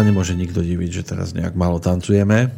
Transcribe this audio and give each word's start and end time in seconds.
sa 0.00 0.08
nemôže 0.08 0.32
nikto 0.32 0.64
diviť, 0.64 0.90
že 0.96 1.02
teraz 1.12 1.36
nejak 1.36 1.52
málo 1.52 1.76
tancujeme. 1.76 2.48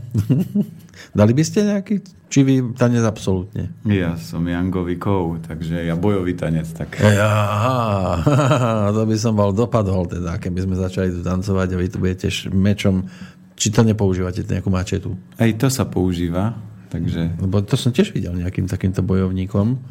Dali 1.19 1.33
by 1.35 1.43
ste 1.43 1.67
nejaký 1.67 1.99
čivý 2.31 2.63
tanec 2.79 3.03
absolútne? 3.03 3.75
Ja 3.83 4.15
som 4.15 4.47
Jangovi 4.47 4.95
Kou, 4.95 5.43
takže 5.43 5.83
ja 5.83 5.99
bojový 5.99 6.39
tanec. 6.39 6.71
Tak... 6.71 7.03
Ja, 7.03 8.23
to 8.95 9.03
by 9.03 9.17
som 9.19 9.35
mal 9.35 9.51
dopadol 9.51 10.07
teda, 10.07 10.39
keby 10.39 10.71
sme 10.71 10.79
začali 10.79 11.11
tu 11.11 11.27
tancovať 11.27 11.69
a 11.75 11.77
vy 11.83 11.87
tu 11.91 11.99
budete 11.99 12.31
mečom. 12.55 13.11
Či 13.59 13.75
to 13.75 13.83
nepoužívate, 13.83 14.47
nejakú 14.47 14.71
mačetu? 14.71 15.19
Aj 15.35 15.51
to 15.59 15.67
sa 15.67 15.83
používa. 15.83 16.55
Takže... 16.95 17.43
Lebo 17.43 17.59
to 17.67 17.75
som 17.75 17.91
tiež 17.91 18.15
videl 18.15 18.39
nejakým 18.39 18.71
takýmto 18.71 19.03
bojovníkom, 19.03 19.83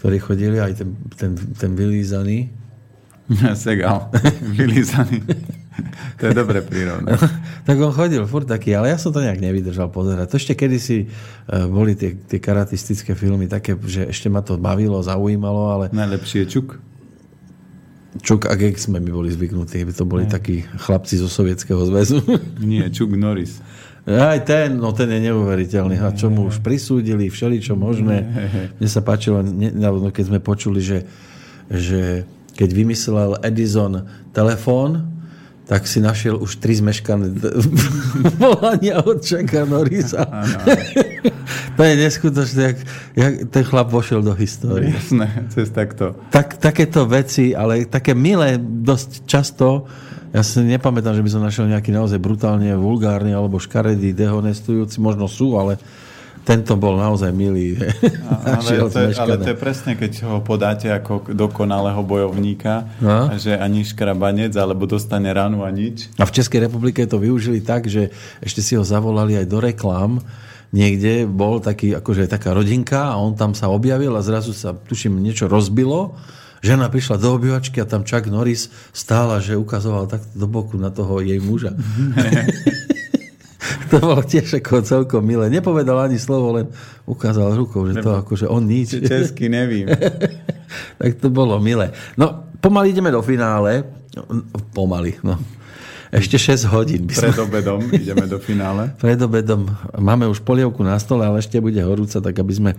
ktorí 0.00 0.16
chodili 0.16 0.64
aj 0.64 0.80
ten, 0.80 0.96
ten, 1.12 1.36
ten 1.36 1.76
vylízaný 1.76 2.64
Segal. 3.54 4.10
Vylízaný. 4.40 5.22
to 6.18 6.30
je 6.30 6.34
dobre 6.34 6.62
prírodné. 6.62 7.18
tak 7.68 7.76
on 7.80 7.90
chodil 7.90 8.22
furt 8.26 8.46
taký, 8.46 8.74
ale 8.74 8.94
ja 8.94 8.98
som 8.98 9.10
to 9.10 9.22
nejak 9.22 9.42
nevydržal 9.42 9.90
pozerať. 9.90 10.30
To 10.30 10.36
ešte 10.38 10.54
kedysi 10.54 11.06
uh, 11.06 11.66
boli 11.66 11.98
tie, 11.98 12.14
tie 12.14 12.38
karatistické 12.38 13.14
filmy 13.18 13.50
také, 13.50 13.74
že 13.84 14.08
ešte 14.10 14.30
ma 14.30 14.40
to 14.40 14.58
bavilo, 14.58 15.02
zaujímalo, 15.02 15.62
ale... 15.70 15.84
Najlepší 15.90 16.46
je 16.46 16.46
Čuk. 16.58 16.68
Čuk 18.22 18.46
a 18.46 18.54
Gek 18.54 18.78
sme 18.78 19.02
my 19.02 19.10
boli 19.10 19.30
zvyknutí, 19.34 19.82
to 19.90 20.06
boli 20.06 20.30
Nie. 20.30 20.32
takí 20.38 20.62
chlapci 20.62 21.18
zo 21.18 21.26
Sovietskeho 21.26 21.82
zväzu. 21.82 22.22
Nie, 22.62 22.86
Čuk 22.94 23.10
Norris. 23.18 23.58
Aj 24.04 24.36
ten, 24.44 24.76
no 24.76 24.92
ten 24.92 25.08
je 25.08 25.32
neuveriteľný. 25.32 25.96
A 25.96 26.12
čo 26.12 26.28
mu 26.28 26.52
už 26.52 26.60
prisúdili, 26.60 27.32
všeličo 27.32 27.72
možné. 27.72 28.28
Mne 28.76 28.88
sa 28.92 29.00
páčilo, 29.00 29.40
keď 30.12 30.24
sme 30.28 30.44
počuli, 30.44 30.84
že, 30.84 31.08
že 31.72 32.28
keď 32.52 32.68
vymyslel 32.68 33.40
Edison 33.40 34.04
telefón, 34.36 35.13
tak 35.64 35.88
si 35.88 35.96
našiel 36.00 36.36
už 36.36 36.60
tri 36.60 36.76
zmeškané 36.76 37.40
volania 38.40 39.00
od 39.00 39.24
Chucka 39.24 39.64
Norrisa. 39.64 40.28
to 41.76 41.80
je 41.80 41.94
neskutočné, 41.96 42.60
jak, 42.62 42.78
jak 43.16 43.32
ten 43.48 43.64
chlap 43.64 43.88
vošiel 43.88 44.20
do 44.20 44.36
histórie. 44.36 44.92
Jasné, 44.92 45.48
cez 45.48 45.72
takto. 45.72 46.12
Tak, 46.28 46.60
takéto 46.60 47.08
veci, 47.08 47.56
ale 47.56 47.88
také 47.88 48.12
milé 48.12 48.60
dosť 48.60 49.10
často, 49.24 49.88
ja 50.34 50.42
si 50.42 50.60
nepamätám, 50.66 51.14
že 51.16 51.24
by 51.24 51.30
som 51.30 51.46
našiel 51.46 51.70
nejaký 51.70 51.94
naozaj 51.94 52.18
brutálne 52.18 52.74
vulgárny 52.74 53.32
alebo 53.32 53.62
škaredý, 53.62 54.12
dehonestujúci, 54.12 55.00
možno 55.00 55.30
sú, 55.30 55.56
ale 55.56 55.80
tento 56.44 56.76
bol 56.76 57.00
naozaj 57.00 57.32
milý. 57.32 57.74
A, 58.44 58.60
ale, 58.60 58.88
to 58.92 58.98
je, 59.00 59.08
ale 59.16 59.36
to 59.40 59.48
je 59.52 59.58
presne, 59.58 59.96
keď 59.96 60.12
ho 60.28 60.38
podáte 60.44 60.92
ako 60.92 61.32
dokonalého 61.32 62.04
bojovníka, 62.04 62.84
no. 63.00 63.32
že 63.40 63.56
ani 63.56 63.84
škrabanec, 63.84 64.52
alebo 64.56 64.84
dostane 64.84 65.32
ranu 65.32 65.64
a 65.64 65.70
nič. 65.72 66.12
A 66.20 66.28
v 66.28 66.34
Českej 66.36 66.68
republike 66.68 67.00
to 67.08 67.16
využili 67.16 67.64
tak, 67.64 67.88
že 67.88 68.12
ešte 68.44 68.60
si 68.60 68.76
ho 68.76 68.84
zavolali 68.84 69.40
aj 69.40 69.46
do 69.48 69.58
reklám. 69.64 70.20
Niekde 70.76 71.24
bol 71.24 71.64
taký, 71.64 71.96
akože 71.96 72.28
taká 72.28 72.52
rodinka 72.52 73.12
a 73.12 73.16
on 73.16 73.32
tam 73.32 73.56
sa 73.56 73.72
objavil 73.72 74.12
a 74.12 74.26
zrazu 74.26 74.52
sa, 74.52 74.76
tuším, 74.76 75.22
niečo 75.22 75.48
rozbilo. 75.48 76.18
Žena 76.64 76.88
prišla 76.88 77.20
do 77.20 77.36
obývačky 77.36 77.80
a 77.80 77.88
tam 77.88 78.08
Chuck 78.08 78.24
Norris 78.28 78.72
stála, 78.92 79.40
že 79.40 79.56
ukazoval 79.56 80.08
takto 80.08 80.32
do 80.32 80.48
boku 80.48 80.80
na 80.80 80.88
toho 80.88 81.20
jej 81.20 81.40
muža. 81.40 81.76
to 83.90 83.96
bolo 84.00 84.22
tiež 84.22 84.60
ako 84.60 84.84
celkom 84.84 85.22
milé. 85.24 85.48
Nepovedal 85.48 86.04
ani 86.04 86.20
slovo, 86.20 86.54
len 86.56 86.66
ukázal 87.08 87.56
rukou, 87.56 87.86
že 87.88 88.00
to 88.00 88.14
akože 88.14 88.46
on 88.48 88.64
nič. 88.64 89.00
Česky 89.00 89.48
nevím. 89.48 89.88
tak 91.00 91.10
to 91.20 91.28
bolo 91.32 91.56
milé. 91.60 91.92
No, 92.18 92.48
pomaly 92.60 92.92
ideme 92.92 93.10
do 93.10 93.22
finále. 93.24 93.84
Pomaly, 94.72 95.18
no. 95.24 95.38
Ešte 96.14 96.38
6 96.38 96.70
hodín. 96.70 97.10
Pred 97.10 97.34
obedom 97.42 97.82
ideme 97.90 98.30
do 98.30 98.38
finále. 98.38 98.94
Pred 99.02 99.18
obedom. 99.26 99.66
Máme 99.98 100.30
už 100.30 100.46
polievku 100.46 100.86
na 100.86 100.94
stole, 101.02 101.26
ale 101.26 101.42
ešte 101.42 101.58
bude 101.58 101.82
horúca, 101.82 102.22
tak 102.22 102.38
aby 102.38 102.54
sme 102.54 102.70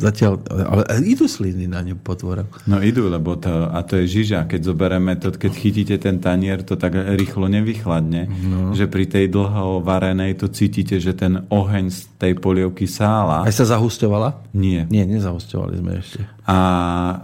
zatiaľ, 0.00 0.40
ale 0.48 1.04
idú 1.04 1.28
sliny 1.28 1.68
na 1.68 1.84
ňu 1.84 2.00
potvorok. 2.00 2.64
No 2.64 2.80
idú, 2.80 3.12
lebo 3.12 3.36
to, 3.36 3.68
a 3.68 3.84
to 3.84 4.00
je 4.00 4.24
žiža. 4.24 4.48
Keď 4.48 4.60
zoberieme 4.64 5.12
to, 5.20 5.28
keď 5.36 5.52
chytíte 5.52 5.96
ten 6.00 6.24
tanier, 6.24 6.64
to 6.64 6.80
tak 6.80 6.96
rýchlo 6.96 7.44
nevychladne, 7.52 8.32
no. 8.32 8.72
že 8.72 8.88
pri 8.88 9.04
tej 9.04 9.28
dlho 9.28 9.84
varenej 9.84 10.40
to 10.40 10.48
cítite, 10.48 10.96
že 10.96 11.12
ten 11.12 11.44
oheň 11.52 11.92
z 11.92 12.00
tej 12.16 12.32
polievky 12.40 12.88
sála. 12.88 13.44
Aj 13.44 13.52
sa 13.52 13.68
zahusťovala? 13.68 14.56
Nie. 14.56 14.88
Nie, 14.88 15.04
nezahusťovali 15.04 15.74
sme 15.76 15.92
ešte. 16.00 16.24
A 16.50 16.58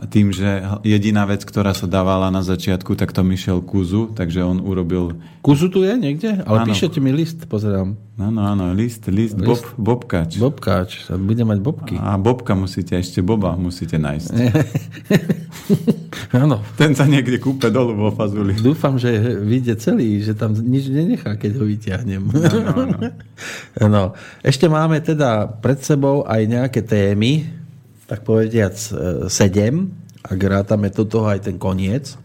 tým, 0.06 0.30
že 0.30 0.62
jediná 0.86 1.26
vec, 1.26 1.42
ktorá 1.42 1.74
sa 1.74 1.90
dávala 1.90 2.30
na 2.30 2.46
začiatku, 2.46 2.94
tak 2.94 3.10
to 3.10 3.26
Michel 3.26 3.58
Kuzu, 3.58 4.14
takže 4.14 4.38
on 4.46 4.62
urobil... 4.62 5.18
Kuzu 5.42 5.66
tu 5.66 5.82
je 5.82 5.98
niekde? 5.98 6.46
Ale 6.46 6.62
ano. 6.62 6.70
píšete 6.70 7.02
mi 7.02 7.10
list, 7.10 7.42
pozerám. 7.50 7.98
Áno, 8.22 8.40
áno, 8.46 8.70
list, 8.70 9.10
list, 9.10 9.34
list. 9.34 9.66
Bob, 9.74 9.98
bobkač. 9.98 10.38
Bobkač, 10.38 11.10
bude 11.10 11.42
mať 11.42 11.58
bobky. 11.58 11.98
A 11.98 12.14
bobka 12.14 12.54
musíte, 12.54 12.94
ešte 12.94 13.18
boba 13.18 13.58
musíte 13.58 13.98
nájsť. 13.98 14.30
áno. 16.46 16.62
Ten 16.78 16.94
sa 16.94 17.10
niekde 17.10 17.42
kúpe 17.42 17.66
dolu 17.74 17.98
vo 17.98 18.14
fazuli. 18.14 18.54
Dúfam, 18.54 18.94
že 18.94 19.10
vyjde 19.42 19.74
celý, 19.82 20.22
že 20.22 20.38
tam 20.38 20.54
nič 20.54 20.86
nenechá, 20.86 21.34
keď 21.34 21.50
ho 21.58 21.64
vyťahnem. 21.66 22.22
Áno, 22.30 22.72
áno. 22.78 22.98
no, 23.94 24.02
ešte 24.46 24.70
máme 24.70 25.02
teda 25.02 25.50
pred 25.50 25.82
sebou 25.82 26.22
aj 26.30 26.46
nejaké 26.46 26.86
témy, 26.86 27.55
tak 28.06 28.22
povediac, 28.22 28.74
e, 28.74 28.90
sedem, 29.26 29.90
ak 30.22 30.38
rátame 30.38 30.90
do 30.90 31.06
toho 31.06 31.26
aj 31.30 31.50
ten 31.50 31.58
koniec. 31.58 32.14
E, 32.14 32.16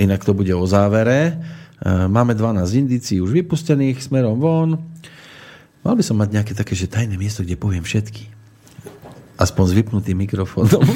inak 0.00 0.24
to 0.24 0.32
bude 0.32 0.52
o 0.52 0.64
závere. 0.64 1.36
E, 1.80 2.08
máme 2.08 2.32
12 2.32 2.64
indícií 2.76 3.20
už 3.20 3.32
vypustených 3.32 4.00
smerom 4.00 4.40
von. 4.40 4.80
Mal 5.82 5.94
by 5.94 6.02
som 6.04 6.16
mať 6.16 6.28
nejaké 6.40 6.52
také, 6.56 6.72
že 6.72 6.88
tajné 6.88 7.20
miesto, 7.20 7.44
kde 7.44 7.60
poviem 7.60 7.84
všetky. 7.84 8.41
Aspoň 9.42 9.64
s 9.66 9.72
vypnutým 9.74 10.16
mikrofónom. 10.22 10.86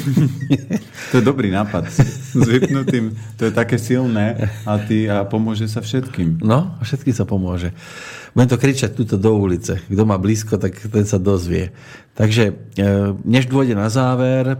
to 1.11 1.13
je 1.19 1.23
dobrý 1.23 1.51
nápad. 1.51 1.91
S 1.91 2.47
vypnutým, 2.47 3.11
to 3.35 3.51
je 3.51 3.51
také 3.51 3.75
silné 3.75 4.47
a, 4.63 4.79
ty, 4.79 5.11
a 5.11 5.27
pomôže 5.27 5.67
sa 5.67 5.83
všetkým. 5.83 6.39
No, 6.39 6.79
všetkým 6.79 7.11
sa 7.11 7.27
pomôže. 7.27 7.75
Budem 8.31 8.55
to 8.55 8.61
kričať 8.61 8.95
túto 8.95 9.19
do 9.19 9.35
ulice. 9.35 9.83
Kto 9.91 10.07
má 10.07 10.15
blízko, 10.15 10.55
tak 10.55 10.79
ten 10.79 11.03
sa 11.03 11.19
dozvie. 11.19 11.75
Takže, 12.15 12.55
e, 12.79 12.83
než 13.27 13.51
dôjde 13.51 13.75
na 13.75 13.91
záver, 13.91 14.55
e, 14.55 14.57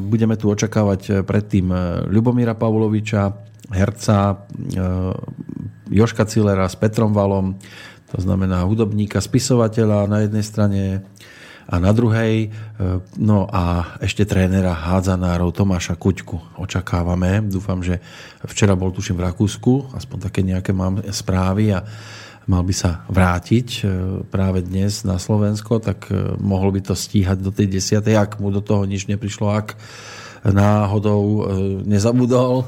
budeme 0.00 0.40
tu 0.40 0.48
očakávať 0.48 1.00
e, 1.04 1.12
predtým 1.20 1.68
Ľubomíra 2.08 2.56
Pavloviča, 2.56 3.44
herca, 3.68 4.48
Joška 5.92 6.24
Cilera 6.24 6.64
s 6.64 6.80
Petrom 6.80 7.12
Valom, 7.12 7.60
to 8.08 8.18
znamená 8.24 8.64
hudobníka, 8.64 9.20
spisovateľa 9.20 10.08
na 10.08 10.24
jednej 10.24 10.40
strane 10.40 10.82
a 11.68 11.76
na 11.76 11.92
druhej, 11.92 12.48
no 13.20 13.44
a 13.44 13.94
ešte 14.00 14.24
trénera 14.24 14.72
hádzanárov 14.72 15.52
Tomáša 15.52 16.00
Kuťku 16.00 16.56
očakávame. 16.56 17.44
Dúfam, 17.44 17.84
že 17.84 18.00
včera 18.48 18.72
bol 18.72 18.88
tuším 18.88 19.20
v 19.20 19.28
Rakúsku, 19.28 19.92
aspoň 19.92 20.18
také 20.32 20.40
nejaké 20.40 20.72
mám 20.72 21.04
správy 21.12 21.76
a 21.76 21.84
mal 22.48 22.64
by 22.64 22.74
sa 22.74 23.04
vrátiť 23.12 23.68
e, 23.68 23.80
práve 24.32 24.64
dnes 24.64 25.04
na 25.04 25.20
Slovensko, 25.20 25.84
tak 25.84 26.08
e, 26.08 26.32
mohol 26.40 26.72
by 26.72 26.80
to 26.80 26.94
stíhať 26.96 27.44
do 27.44 27.52
tej 27.52 27.68
desiatej, 27.68 28.16
ak 28.16 28.40
mu 28.40 28.48
do 28.48 28.64
toho 28.64 28.88
nič 28.88 29.04
neprišlo, 29.04 29.52
ak 29.52 29.76
náhodou 30.48 31.22
e, 31.22 31.40
nezabudol, 31.84 32.64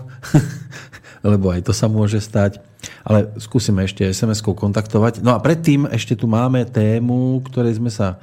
lebo 1.32 1.48
aj 1.48 1.64
to 1.64 1.72
sa 1.72 1.88
môže 1.88 2.20
stať. 2.20 2.60
Ale 3.04 3.32
skúsime 3.40 3.84
ešte 3.84 4.04
SMS-kou 4.04 4.52
kontaktovať. 4.52 5.24
No 5.24 5.32
a 5.32 5.40
predtým 5.40 5.88
ešte 5.88 6.16
tu 6.16 6.28
máme 6.28 6.68
tému, 6.68 7.40
ktorej 7.48 7.80
sme 7.80 7.88
sa 7.88 8.20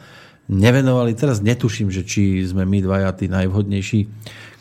nevenovali. 0.47 1.15
Teraz 1.15 1.43
netuším, 1.43 1.91
že 1.91 2.07
či 2.07 2.43
sme 2.43 2.63
my 2.63 2.83
dvaja 2.83 3.11
tí 3.15 3.27
najvhodnejší, 3.27 3.99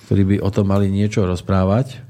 ktorí 0.06 0.22
by 0.22 0.36
o 0.42 0.50
tom 0.50 0.70
mali 0.70 0.90
niečo 0.90 1.26
rozprávať, 1.26 2.02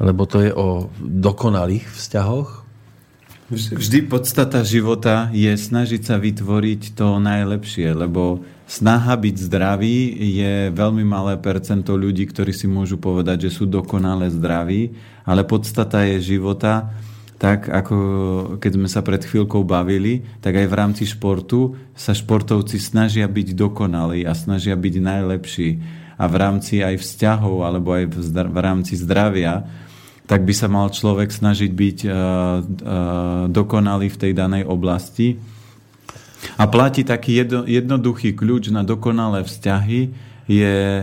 lebo 0.00 0.24
to 0.24 0.44
je 0.44 0.52
o 0.52 0.88
dokonalých 1.00 1.84
vzťahoch. 1.88 2.60
Vždy 3.50 4.06
podstata 4.06 4.62
života 4.62 5.26
je 5.34 5.50
snažiť 5.50 6.06
sa 6.06 6.22
vytvoriť 6.22 6.94
to 6.94 7.18
najlepšie, 7.18 7.90
lebo 7.98 8.46
snaha 8.70 9.18
byť 9.18 9.36
zdravý 9.42 10.14
je 10.14 10.70
veľmi 10.70 11.02
malé 11.02 11.34
percento 11.34 11.98
ľudí, 11.98 12.30
ktorí 12.30 12.54
si 12.54 12.70
môžu 12.70 12.94
povedať, 13.02 13.50
že 13.50 13.58
sú 13.58 13.66
dokonale 13.66 14.30
zdraví, 14.30 14.94
ale 15.26 15.42
podstata 15.42 16.06
je 16.06 16.38
života, 16.38 16.94
tak 17.40 17.72
ako 17.72 17.96
keď 18.60 18.72
sme 18.76 18.88
sa 18.92 19.00
pred 19.00 19.24
chvíľkou 19.24 19.64
bavili, 19.64 20.20
tak 20.44 20.60
aj 20.60 20.66
v 20.68 20.76
rámci 20.76 21.04
športu 21.08 21.72
sa 21.96 22.12
športovci 22.12 22.76
snažia 22.76 23.24
byť 23.24 23.56
dokonalí 23.56 24.28
a 24.28 24.36
snažia 24.36 24.76
byť 24.76 24.94
najlepší. 25.00 25.70
A 26.20 26.28
v 26.28 26.34
rámci 26.36 26.84
aj 26.84 27.00
vzťahov 27.00 27.64
alebo 27.64 27.96
aj 27.96 28.12
v 28.28 28.58
rámci 28.60 28.92
zdravia 29.00 29.64
tak 30.28 30.46
by 30.46 30.54
sa 30.54 30.70
mal 30.70 30.86
človek 30.94 31.26
snažiť 31.26 31.70
byť 31.74 31.98
uh, 32.06 32.12
uh, 32.14 32.22
dokonalý 33.50 34.14
v 34.14 34.20
tej 34.20 34.32
danej 34.36 34.62
oblasti. 34.62 35.42
A 36.54 36.70
platí 36.70 37.02
taký 37.02 37.42
jedno, 37.42 37.66
jednoduchý 37.66 38.38
kľúč 38.38 38.70
na 38.70 38.86
dokonalé 38.86 39.42
vzťahy 39.42 40.14
je 40.46 41.02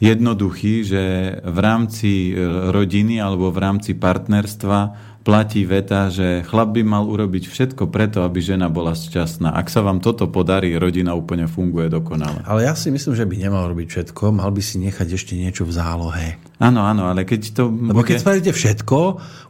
jednoduchý, 0.00 0.88
že 0.88 1.02
v 1.44 1.58
rámci 1.62 2.34
rodiny 2.74 3.22
alebo 3.22 3.52
v 3.52 3.62
rámci 3.62 3.92
partnerstva 3.94 5.11
platí 5.22 5.62
veta, 5.62 6.10
že 6.10 6.42
chlap 6.46 6.74
by 6.74 6.82
mal 6.82 7.06
urobiť 7.06 7.46
všetko 7.46 7.88
preto, 7.88 8.26
aby 8.26 8.42
žena 8.42 8.66
bola 8.66 8.92
šťastná. 8.92 9.54
Ak 9.54 9.70
sa 9.70 9.80
vám 9.80 10.02
toto 10.02 10.26
podarí, 10.26 10.74
rodina 10.74 11.14
úplne 11.14 11.46
funguje 11.46 11.86
dokonale. 11.86 12.42
Ale 12.42 12.66
ja 12.66 12.74
si 12.74 12.90
myslím, 12.90 13.14
že 13.14 13.24
by 13.26 13.34
nemal 13.38 13.70
robiť 13.70 13.86
všetko, 13.88 14.34
mal 14.34 14.50
by 14.50 14.62
si 14.62 14.82
nechať 14.82 15.08
ešte 15.14 15.38
niečo 15.38 15.62
v 15.62 15.72
zálohe. 15.72 16.26
Áno, 16.62 16.86
áno, 16.86 17.10
ale 17.10 17.26
keď 17.26 17.58
to... 17.58 17.62
Lebo 17.70 18.06
keď 18.06 18.22
spravíte 18.22 18.52
všetko, 18.54 18.98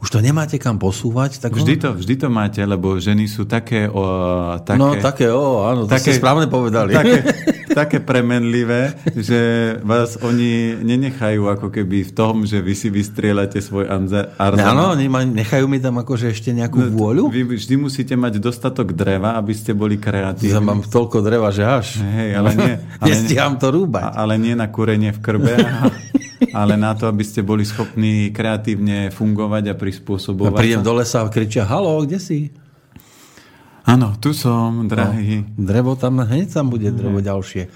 už 0.01 0.09
to 0.09 0.19
nemáte 0.25 0.57
kam 0.57 0.81
posúvať, 0.81 1.45
tak... 1.45 1.53
Vždy 1.53 1.77
to, 1.77 1.91
vždy 1.93 2.15
to 2.17 2.29
máte, 2.33 2.61
lebo 2.65 2.97
ženy 2.97 3.29
sú 3.29 3.45
také... 3.45 3.85
O, 3.85 4.01
také 4.65 4.81
no, 4.81 4.97
také, 4.97 5.29
o, 5.29 5.69
áno, 5.69 5.85
to 5.85 5.93
také, 5.93 6.17
ste 6.17 6.21
správne 6.21 6.49
povedali. 6.49 6.97
Také, 6.97 7.17
také 7.85 7.99
premenlivé, 8.01 8.97
že 9.13 9.41
vás 9.85 10.17
oni 10.25 10.81
nenechajú 10.81 11.53
ako 11.53 11.69
keby 11.69 12.09
v 12.09 12.13
tom, 12.17 12.49
že 12.49 12.65
vy 12.65 12.73
si 12.73 12.89
vystrielate 12.89 13.61
svoj 13.61 13.93
arzán. 13.93 14.73
Áno, 14.73 14.97
nechajú 14.97 15.62
mi 15.67 15.83
tam 15.83 15.99
akože 16.01 16.31
ešte 16.31 16.55
nejakú 16.55 16.79
no, 16.79 16.93
vôľu. 16.93 17.23
Vy 17.29 17.45
vždy 17.45 17.75
musíte 17.79 18.15
mať 18.15 18.39
dostatok 18.39 18.95
dreva, 18.95 19.37
aby 19.37 19.53
ste 19.53 19.75
boli 19.75 19.99
kreatívni. 19.99 20.55
Ja 20.55 20.63
mám 20.63 20.87
toľko 20.87 21.21
dreva, 21.21 21.51
že 21.51 21.67
až. 21.67 22.01
Hej, 22.01 22.31
ale 22.39 22.51
nie. 22.55 22.75
Ale 23.03 23.09
Nestíham 23.11 23.55
to 23.59 23.69
rúbať. 23.75 24.15
Ale 24.15 24.39
nie 24.39 24.55
na 24.55 24.71
kurenie 24.71 25.11
v 25.11 25.21
krbe, 25.21 25.55
ale 26.61 26.75
na 26.79 26.95
to, 26.95 27.11
aby 27.11 27.27
ste 27.27 27.43
boli 27.43 27.67
schopní 27.67 28.31
kreatívne 28.31 29.11
fungovať 29.11 29.73
a 29.73 29.75
prispôsobovať. 29.75 30.55
A 30.55 30.59
prídem 30.59 30.83
do 30.87 30.95
lesa 30.95 31.23
a 31.23 31.27
kričia, 31.27 31.67
halo, 31.67 31.99
kde 32.07 32.19
si? 32.23 32.39
Áno, 33.83 34.15
tu 34.23 34.31
som, 34.31 34.87
drahý. 34.87 35.43
No, 35.59 35.67
drevo 35.67 35.99
tam, 35.99 36.23
hneď 36.23 36.55
tam 36.55 36.71
bude 36.71 36.95
drevo 36.95 37.19
ďalšie. 37.19 37.67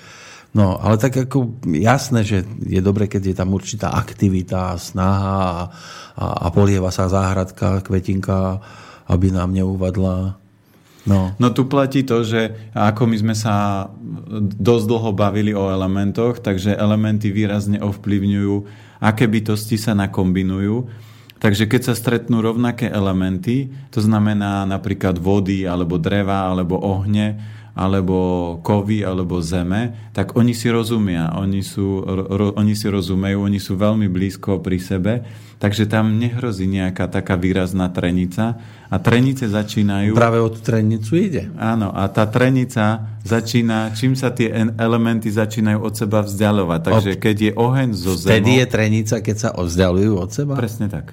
No, 0.57 0.81
ale 0.81 0.97
tak 0.97 1.29
ako 1.29 1.61
jasné, 1.69 2.25
že 2.25 2.49
je 2.65 2.81
dobre, 2.81 3.13
keď 3.13 3.23
je 3.29 3.37
tam 3.37 3.53
určitá 3.53 3.93
aktivita, 3.93 4.81
snaha 4.81 5.69
a, 6.17 6.27
a, 6.41 6.49
polieva 6.49 6.89
sa 6.89 7.13
záhradka, 7.13 7.85
kvetinka, 7.85 8.65
aby 9.05 9.37
nám 9.37 9.53
neuvadla. 9.53 10.41
No. 11.05 11.37
no 11.37 11.49
tu 11.53 11.69
platí 11.69 12.09
to, 12.09 12.25
že 12.25 12.73
ako 12.73 13.05
my 13.05 13.17
sme 13.21 13.35
sa 13.37 13.87
dosť 14.57 14.85
dlho 14.89 15.13
bavili 15.13 15.53
o 15.53 15.69
elementoch, 15.69 16.41
takže 16.41 16.73
elementy 16.73 17.29
výrazne 17.29 17.77
ovplyvňujú, 17.85 18.55
aké 19.05 19.29
bytosti 19.29 19.77
sa 19.77 19.93
nakombinujú 19.93 20.89
Takže 21.37 21.69
keď 21.69 21.93
sa 21.93 21.95
stretnú 21.95 22.41
rovnaké 22.41 22.89
elementy, 22.89 23.69
to 23.93 24.01
znamená 24.01 24.65
napríklad 24.65 25.21
vody, 25.21 25.69
alebo 25.69 26.01
dreva, 26.01 26.49
alebo 26.49 26.81
ohne, 26.81 27.37
alebo 27.77 28.57
kovy, 28.65 29.05
alebo 29.05 29.45
zeme, 29.45 30.09
tak 30.17 30.33
oni 30.33 30.57
si 30.57 30.73
rozumia, 30.73 31.37
oni, 31.37 31.61
sú, 31.61 32.01
ro, 32.09 32.57
oni 32.57 32.73
si 32.73 32.89
rozumejú, 32.89 33.45
oni 33.45 33.61
sú 33.61 33.77
veľmi 33.77 34.09
blízko 34.09 34.65
pri 34.65 34.81
sebe, 34.81 35.21
takže 35.61 35.85
tam 35.85 36.17
nehrozí 36.17 36.65
nejaká 36.65 37.05
taká 37.13 37.37
výrazná 37.37 37.93
trenica 37.93 38.57
a 38.89 38.97
trenice 38.97 39.45
začínajú... 39.53 40.17
Práve 40.17 40.41
o 40.41 40.49
tú 40.49 40.65
trenicu 40.65 41.21
ide. 41.21 41.53
Áno, 41.61 41.93
a 41.93 42.09
tá 42.09 42.25
trenica 42.25 43.13
začína, 43.21 43.93
čím 43.93 44.17
sa 44.17 44.33
tie 44.33 44.73
elementy 44.81 45.29
začínajú 45.29 45.79
od 45.85 45.93
seba 45.93 46.25
vzdialovať. 46.25 46.81
Takže 46.81 47.13
od... 47.13 47.21
keď 47.21 47.37
je 47.37 47.53
oheň 47.61 47.89
zo 47.93 48.17
zemou... 48.17 48.33
Vtedy 48.33 48.53
je 48.57 48.67
trenica, 48.73 49.15
keď 49.21 49.37
sa 49.37 49.49
vzdialujú 49.53 50.13
od 50.17 50.31
seba? 50.33 50.57
Presne 50.57 50.89
tak. 50.89 51.13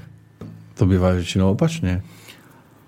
To 0.79 0.87
býva 0.87 1.11
väčšinou 1.11 1.59
opačne. 1.59 2.07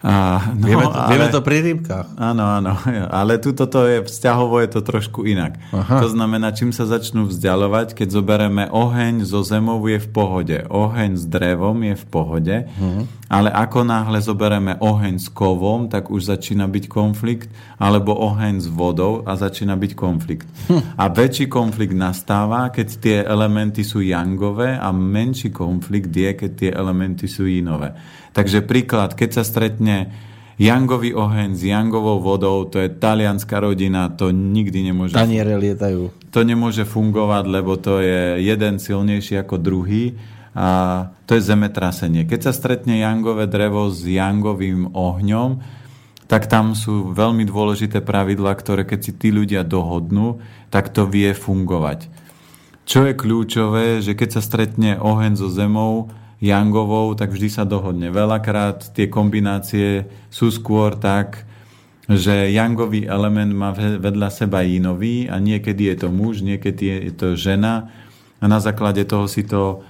A, 0.05 0.53
no, 0.53 0.69
vieme, 0.69 0.85
to, 0.85 0.93
ale, 0.93 1.09
vieme 1.09 1.27
to 1.33 1.41
pri 1.41 1.57
rybkách. 1.65 2.07
Áno, 2.21 2.45
áno. 2.45 2.77
Ale 3.09 3.41
tu 3.41 3.57
toto 3.57 3.89
je, 3.89 4.05
vzťahovo 4.05 4.61
je 4.61 4.69
to 4.69 4.85
trošku 4.85 5.25
inak. 5.25 5.57
Aha. 5.73 5.97
To 6.05 6.13
znamená, 6.13 6.53
čím 6.53 6.69
sa 6.69 6.85
začnú 6.85 7.25
vzdialovať, 7.25 7.97
keď 7.97 8.13
zoberieme 8.13 8.69
oheň 8.69 9.25
zo 9.25 9.41
zemou 9.41 9.81
je 9.89 9.97
v 9.97 10.09
pohode. 10.13 10.57
Oheň 10.69 11.17
s 11.17 11.25
drevom 11.25 11.81
je 11.81 11.95
v 11.97 12.05
pohode. 12.05 12.55
Uh-huh. 12.69 13.09
Ale 13.25 13.49
ako 13.49 13.81
náhle 13.81 14.21
zoberieme 14.21 14.77
oheň 14.77 15.17
s 15.17 15.27
kovom, 15.33 15.89
tak 15.89 16.13
už 16.13 16.29
začína 16.29 16.69
byť 16.69 16.85
konflikt. 16.85 17.49
Alebo 17.81 18.13
oheň 18.13 18.61
s 18.61 18.67
vodou 18.69 19.25
a 19.25 19.33
začína 19.33 19.73
byť 19.73 19.91
konflikt. 19.97 20.45
Hm. 20.69 20.99
A 20.99 21.09
väčší 21.09 21.49
konflikt 21.49 21.97
nastáva, 21.97 22.69
keď 22.69 22.87
tie 23.01 23.17
elementy 23.25 23.81
sú 23.81 24.05
jangové 24.05 24.77
a 24.77 24.93
menší 24.93 25.49
konflikt 25.49 26.13
je, 26.13 26.31
keď 26.37 26.51
tie 26.53 26.69
elementy 26.69 27.25
sú 27.25 27.49
jinové. 27.49 27.97
Takže 28.35 28.61
príklad, 28.61 29.17
keď 29.17 29.41
sa 29.41 29.43
stretne 29.47 30.13
Jangový 30.55 31.11
oheň 31.11 31.51
s 31.51 31.67
Jangovou 31.67 32.23
vodou, 32.23 32.63
to 32.71 32.79
je 32.79 32.87
talianská 32.87 33.59
rodina, 33.59 34.07
to 34.15 34.31
nikdy 34.31 34.87
nemôže... 34.87 35.11
Taniere 35.11 35.59
lietajú. 35.59 36.31
To 36.31 36.39
nemôže 36.47 36.87
fungovať, 36.87 37.43
lebo 37.43 37.75
to 37.75 37.99
je 37.99 38.39
jeden 38.39 38.79
silnejší 38.79 39.35
ako 39.43 39.59
druhý 39.59 40.15
a 40.55 40.67
to 41.27 41.35
je 41.35 41.43
zemetrasenie. 41.43 42.23
Keď 42.23 42.49
sa 42.49 42.53
stretne 42.55 43.03
Jangové 43.03 43.43
drevo 43.45 43.91
s 43.91 44.07
Jangovým 44.07 44.95
ohňom, 44.95 45.59
tak 46.25 46.47
tam 46.47 46.73
sú 46.73 47.11
veľmi 47.11 47.43
dôležité 47.45 48.01
pravidlá, 48.01 48.55
ktoré 48.57 48.87
keď 48.87 48.99
si 49.03 49.11
tí 49.13 49.29
ľudia 49.29 49.61
dohodnú, 49.67 50.41
tak 50.73 50.95
to 50.95 51.05
vie 51.05 51.35
fungovať. 51.35 52.09
Čo 52.87 53.05
je 53.05 53.13
kľúčové, 53.13 53.99
že 54.01 54.15
keď 54.15 54.39
sa 54.39 54.41
stretne 54.41 54.97
oheň 54.97 55.37
so 55.37 55.51
zemou, 55.51 56.09
Yangovou, 56.43 57.15
tak 57.15 57.31
vždy 57.31 57.49
sa 57.49 57.63
dohodne. 57.63 58.11
Veľakrát 58.11 58.91
tie 58.91 59.07
kombinácie 59.07 60.05
sú 60.27 60.51
skôr 60.51 60.93
tak, 60.99 61.47
že 62.05 62.53
Yangový 62.53 63.09
element 63.09 63.49
má 63.55 63.73
vedľa 63.73 64.29
seba 64.29 64.61
inový 64.61 65.25
a 65.25 65.41
niekedy 65.41 65.89
je 65.89 66.05
to 66.05 66.09
muž, 66.13 66.45
niekedy 66.45 67.09
je 67.09 67.13
to 67.17 67.33
žena 67.33 67.89
a 68.37 68.45
na 68.45 68.61
základe 68.61 69.01
toho 69.09 69.25
si 69.25 69.41
to 69.41 69.81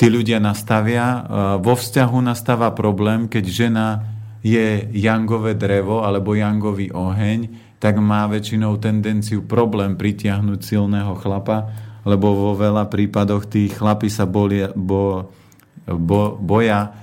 tí 0.00 0.08
ľudia 0.08 0.40
nastavia. 0.40 1.28
Vo 1.60 1.76
vzťahu 1.76 2.24
nastáva 2.24 2.72
problém, 2.72 3.28
keď 3.28 3.44
žena 3.52 3.86
je 4.40 4.88
jangové 4.96 5.52
drevo 5.52 6.00
alebo 6.00 6.32
jangový 6.32 6.88
oheň, 6.88 7.68
tak 7.76 8.00
má 8.00 8.24
väčšinou 8.24 8.80
tendenciu 8.80 9.44
problém 9.44 10.00
pritiahnuť 10.00 10.60
silného 10.64 11.20
chlapa, 11.20 11.68
lebo 12.08 12.32
vo 12.32 12.52
veľa 12.56 12.88
prípadoch 12.88 13.44
tí 13.44 13.68
chlapi 13.68 14.08
sa 14.08 14.24
bolia, 14.24 14.72
bo, 14.72 15.28
bo, 15.84 16.40
boja 16.40 16.96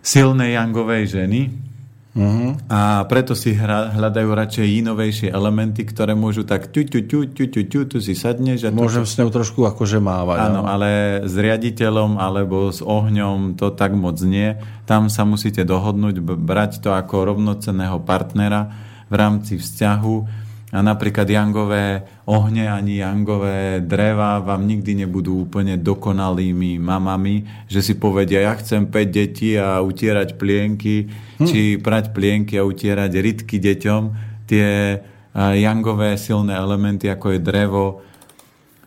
silnej 0.00 0.56
jangovej 0.56 1.12
ženy 1.12 1.71
uh-huh. 2.14 2.52
a 2.68 3.02
preto 3.08 3.32
si 3.32 3.56
hľadajú 3.56 4.28
radšej 4.28 4.66
inovejšie 4.84 5.28
elementy, 5.32 5.84
ktoré 5.88 6.12
môžu 6.12 6.44
tak 6.44 6.68
ťu, 6.68 6.88
ťu, 6.88 7.00
ťu, 7.08 7.20
ťu, 7.32 7.44
ťu, 7.48 7.62
ťu, 7.68 7.80
tu 7.88 7.96
si 7.98 8.12
sadneš. 8.12 8.68
A 8.68 8.74
Môžem 8.74 9.08
s 9.08 9.16
ňou 9.16 9.32
trošku 9.32 9.64
akože 9.64 10.02
mávať. 10.02 10.38
Áno, 10.52 10.68
ale 10.68 11.22
s 11.24 11.34
riaditeľom 11.34 12.20
alebo 12.20 12.68
s 12.68 12.84
ohňom 12.84 13.56
to 13.56 13.72
tak 13.72 13.96
moc 13.96 14.20
nie. 14.20 14.58
Tam 14.84 15.08
sa 15.08 15.24
musíte 15.24 15.64
dohodnúť, 15.64 16.20
brať 16.20 16.84
to 16.84 16.92
ako 16.92 17.32
rovnocenného 17.32 18.02
partnera 18.04 18.68
v 19.12 19.14
rámci 19.16 19.60
vzťahu 19.60 20.41
a 20.72 20.80
napríklad 20.80 21.28
jangové 21.28 22.00
ohne 22.24 22.64
ani 22.64 23.04
jangové 23.04 23.84
dreva 23.84 24.40
vám 24.40 24.64
nikdy 24.64 25.04
nebudú 25.04 25.44
úplne 25.44 25.76
dokonalými 25.76 26.80
mamami, 26.80 27.68
že 27.68 27.84
si 27.84 28.00
povedia, 28.00 28.48
ja 28.48 28.56
chcem 28.56 28.88
5 28.88 29.12
detí 29.12 29.52
a 29.60 29.84
utierať 29.84 30.40
plienky, 30.40 31.12
hm. 31.36 31.44
či 31.44 31.76
prať 31.76 32.16
plienky 32.16 32.56
a 32.56 32.64
utierať 32.64 33.12
rytky 33.20 33.60
deťom. 33.60 34.02
Tie 34.48 34.96
jangové 35.36 36.16
silné 36.16 36.56
elementy, 36.56 37.08
ako 37.12 37.36
je 37.36 37.40
drevo 37.40 37.86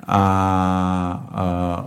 a, 0.05 0.25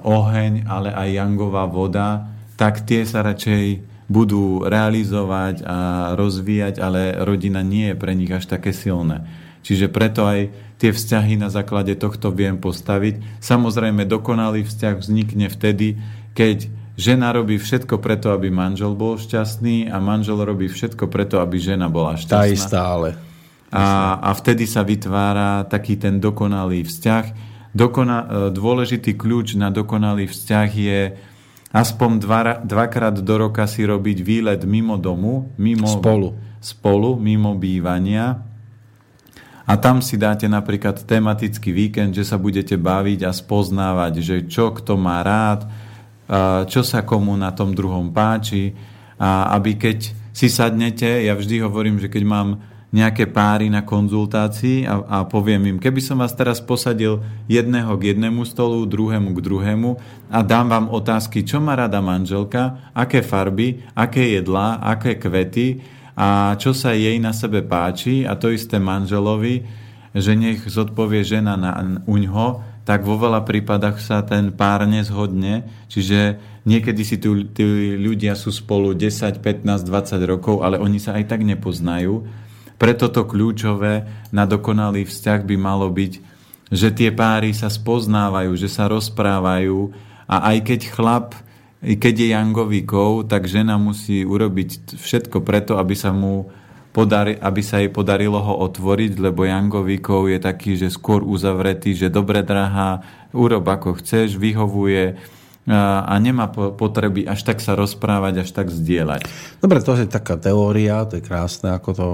oheň, 0.03 0.67
ale 0.67 0.95
aj 0.95 1.09
jangová 1.11 1.67
voda, 1.67 2.27
tak 2.59 2.87
tie 2.87 3.07
sa 3.07 3.23
radšej 3.23 3.87
budú 4.11 4.63
realizovať 4.67 5.63
a 5.63 5.77
rozvíjať, 6.17 6.81
ale 6.81 7.19
rodina 7.23 7.67
nie 7.67 7.93
je 7.93 8.01
pre 8.01 8.17
nich 8.17 8.31
až 8.33 8.47
také 8.47 8.71
silné. 8.71 9.48
Čiže 9.69 9.93
preto 9.93 10.25
aj 10.25 10.49
tie 10.81 10.97
vzťahy 10.97 11.37
na 11.37 11.53
základe 11.53 11.93
tohto 11.93 12.33
viem 12.33 12.57
postaviť. 12.57 13.45
Samozrejme, 13.45 14.09
dokonalý 14.09 14.65
vzťah 14.65 14.97
vznikne 14.97 15.53
vtedy, 15.53 16.01
keď 16.33 16.73
žena 16.97 17.37
robí 17.37 17.61
všetko 17.61 18.01
preto, 18.01 18.33
aby 18.33 18.49
manžel 18.49 18.97
bol 18.97 19.21
šťastný 19.21 19.93
a 19.93 20.01
manžel 20.01 20.41
robí 20.41 20.73
všetko 20.73 21.13
preto, 21.13 21.45
aby 21.45 21.61
žena 21.61 21.93
bola 21.93 22.17
šťastná. 22.17 22.49
Tá 22.49 22.57
stále. 22.57 23.09
A, 23.69 24.17
a 24.25 24.31
vtedy 24.33 24.65
sa 24.65 24.81
vytvára 24.81 25.69
taký 25.69 26.01
ten 26.01 26.17
dokonalý 26.17 26.89
vzťah. 26.89 27.25
Dokona, 27.77 28.19
e, 28.25 28.27
dôležitý 28.49 29.21
kľúč 29.21 29.61
na 29.61 29.69
dokonalý 29.69 30.33
vzťah 30.33 30.69
je 30.73 31.13
aspoň 31.77 32.11
dva, 32.17 32.41
dvakrát 32.65 33.21
do 33.21 33.35
roka 33.37 33.69
si 33.69 33.85
robiť 33.85 34.25
výlet 34.25 34.65
mimo 34.65 34.97
domu, 34.97 35.53
mimo, 35.61 36.01
spolu. 36.01 36.33
spolu, 36.65 37.21
mimo 37.21 37.53
bývania 37.53 38.48
a 39.69 39.77
tam 39.77 40.01
si 40.01 40.17
dáte 40.17 40.49
napríklad 40.49 41.05
tematický 41.05 41.77
víkend, 41.77 42.17
že 42.17 42.25
sa 42.25 42.41
budete 42.41 42.81
baviť 42.81 43.29
a 43.29 43.37
spoznávať, 43.37 44.13
že 44.25 44.37
čo 44.49 44.73
kto 44.73 44.97
má 44.97 45.21
rád, 45.21 45.69
čo 46.73 46.81
sa 46.81 47.05
komu 47.05 47.37
na 47.37 47.53
tom 47.53 47.77
druhom 47.77 48.09
páči. 48.09 48.73
A 49.21 49.53
aby 49.61 49.77
keď 49.77 50.09
si 50.33 50.49
sadnete, 50.49 51.29
ja 51.29 51.37
vždy 51.37 51.61
hovorím, 51.61 52.01
že 52.01 52.09
keď 52.09 52.25
mám 52.25 52.49
nejaké 52.89 53.29
páry 53.29 53.69
na 53.69 53.85
konzultácii 53.85 54.89
a, 54.89 55.05
a 55.05 55.17
poviem 55.29 55.77
im, 55.77 55.79
keby 55.83 56.01
som 56.01 56.25
vás 56.25 56.33
teraz 56.33 56.65
posadil 56.65 57.21
jedného 57.45 57.93
k 58.01 58.17
jednému 58.17 58.49
stolu, 58.49 58.89
druhému 58.89 59.37
k 59.37 59.45
druhému 59.45 59.91
a 60.33 60.41
dám 60.41 60.73
vám 60.73 60.87
otázky, 60.89 61.45
čo 61.45 61.61
má 61.61 61.77
rada 61.77 62.01
manželka, 62.01 62.89
aké 62.97 63.21
farby, 63.21 63.85
aké 63.93 64.33
jedlá, 64.41 64.81
aké 64.81 65.21
kvety 65.21 65.98
a 66.19 66.59
čo 66.59 66.75
sa 66.75 66.99
jej 66.99 67.15
na 67.23 67.31
sebe 67.31 67.63
páči 67.63 68.27
a 68.27 68.35
to 68.35 68.51
isté 68.51 68.83
manželovi, 68.83 69.63
že 70.11 70.35
nech 70.35 70.67
zodpovie 70.67 71.23
žena 71.23 71.55
na, 71.55 72.03
uňho, 72.11 72.67
tak 72.83 73.07
vo 73.07 73.15
veľa 73.15 73.47
prípadách 73.47 74.03
sa 74.03 74.27
ten 74.27 74.51
pár 74.51 74.83
nezhodne. 74.89 75.63
Čiže 75.87 76.41
niekedy 76.67 77.07
si 77.07 77.23
tí, 77.23 77.31
tí 77.55 77.95
ľudia 77.95 78.35
sú 78.35 78.51
spolu 78.51 78.99
10, 78.99 79.39
15, 79.39 79.87
20 79.87 80.19
rokov, 80.27 80.67
ale 80.67 80.83
oni 80.83 80.99
sa 80.99 81.15
aj 81.15 81.31
tak 81.31 81.47
nepoznajú 81.47 82.27
preto 82.79 83.11
to 83.11 83.27
kľúčové 83.27 84.07
na 84.31 84.47
dokonalý 84.47 85.03
vzťah 85.03 85.43
by 85.43 85.57
malo 85.59 85.91
byť, 85.91 86.13
že 86.71 86.95
tie 86.95 87.11
páry 87.11 87.51
sa 87.51 87.67
spoznávajú, 87.67 88.55
že 88.55 88.71
sa 88.71 88.87
rozprávajú 88.87 89.91
a 90.31 90.55
aj 90.55 90.59
keď 90.63 90.81
chlap, 90.95 91.35
keď 91.79 92.15
je 92.19 92.29
jangovíkov, 92.35 93.31
tak 93.31 93.47
žena 93.47 93.79
musí 93.79 94.27
urobiť 94.27 94.99
všetko 94.99 95.43
preto, 95.47 95.79
aby 95.79 95.95
sa 95.95 96.11
mu 96.11 96.51
podari, 96.91 97.39
aby 97.39 97.63
sa 97.63 97.79
jej 97.79 97.93
podarilo 97.93 98.43
ho 98.43 98.55
otvoriť, 98.67 99.23
lebo 99.23 99.47
jangovíkov 99.47 100.27
je 100.35 100.39
taký, 100.43 100.75
že 100.75 100.91
skôr 100.91 101.23
uzavretý, 101.23 101.95
že 101.95 102.11
dobre 102.11 102.43
drahá, 102.43 103.07
urob 103.31 103.63
ako 103.63 104.03
chceš, 104.03 104.35
vyhovuje, 104.35 105.15
a 105.69 106.17
nemá 106.17 106.49
potreby 106.49 107.29
až 107.29 107.45
tak 107.45 107.61
sa 107.61 107.77
rozprávať, 107.77 108.41
až 108.41 108.57
tak 108.57 108.73
zdieľať. 108.73 109.29
Dobre, 109.61 109.85
to 109.85 110.01
je 110.01 110.09
taká 110.09 110.41
teória, 110.41 111.05
to 111.05 111.21
je 111.21 111.27
krásne, 111.29 111.77
ako 111.77 111.91
to 111.93 112.09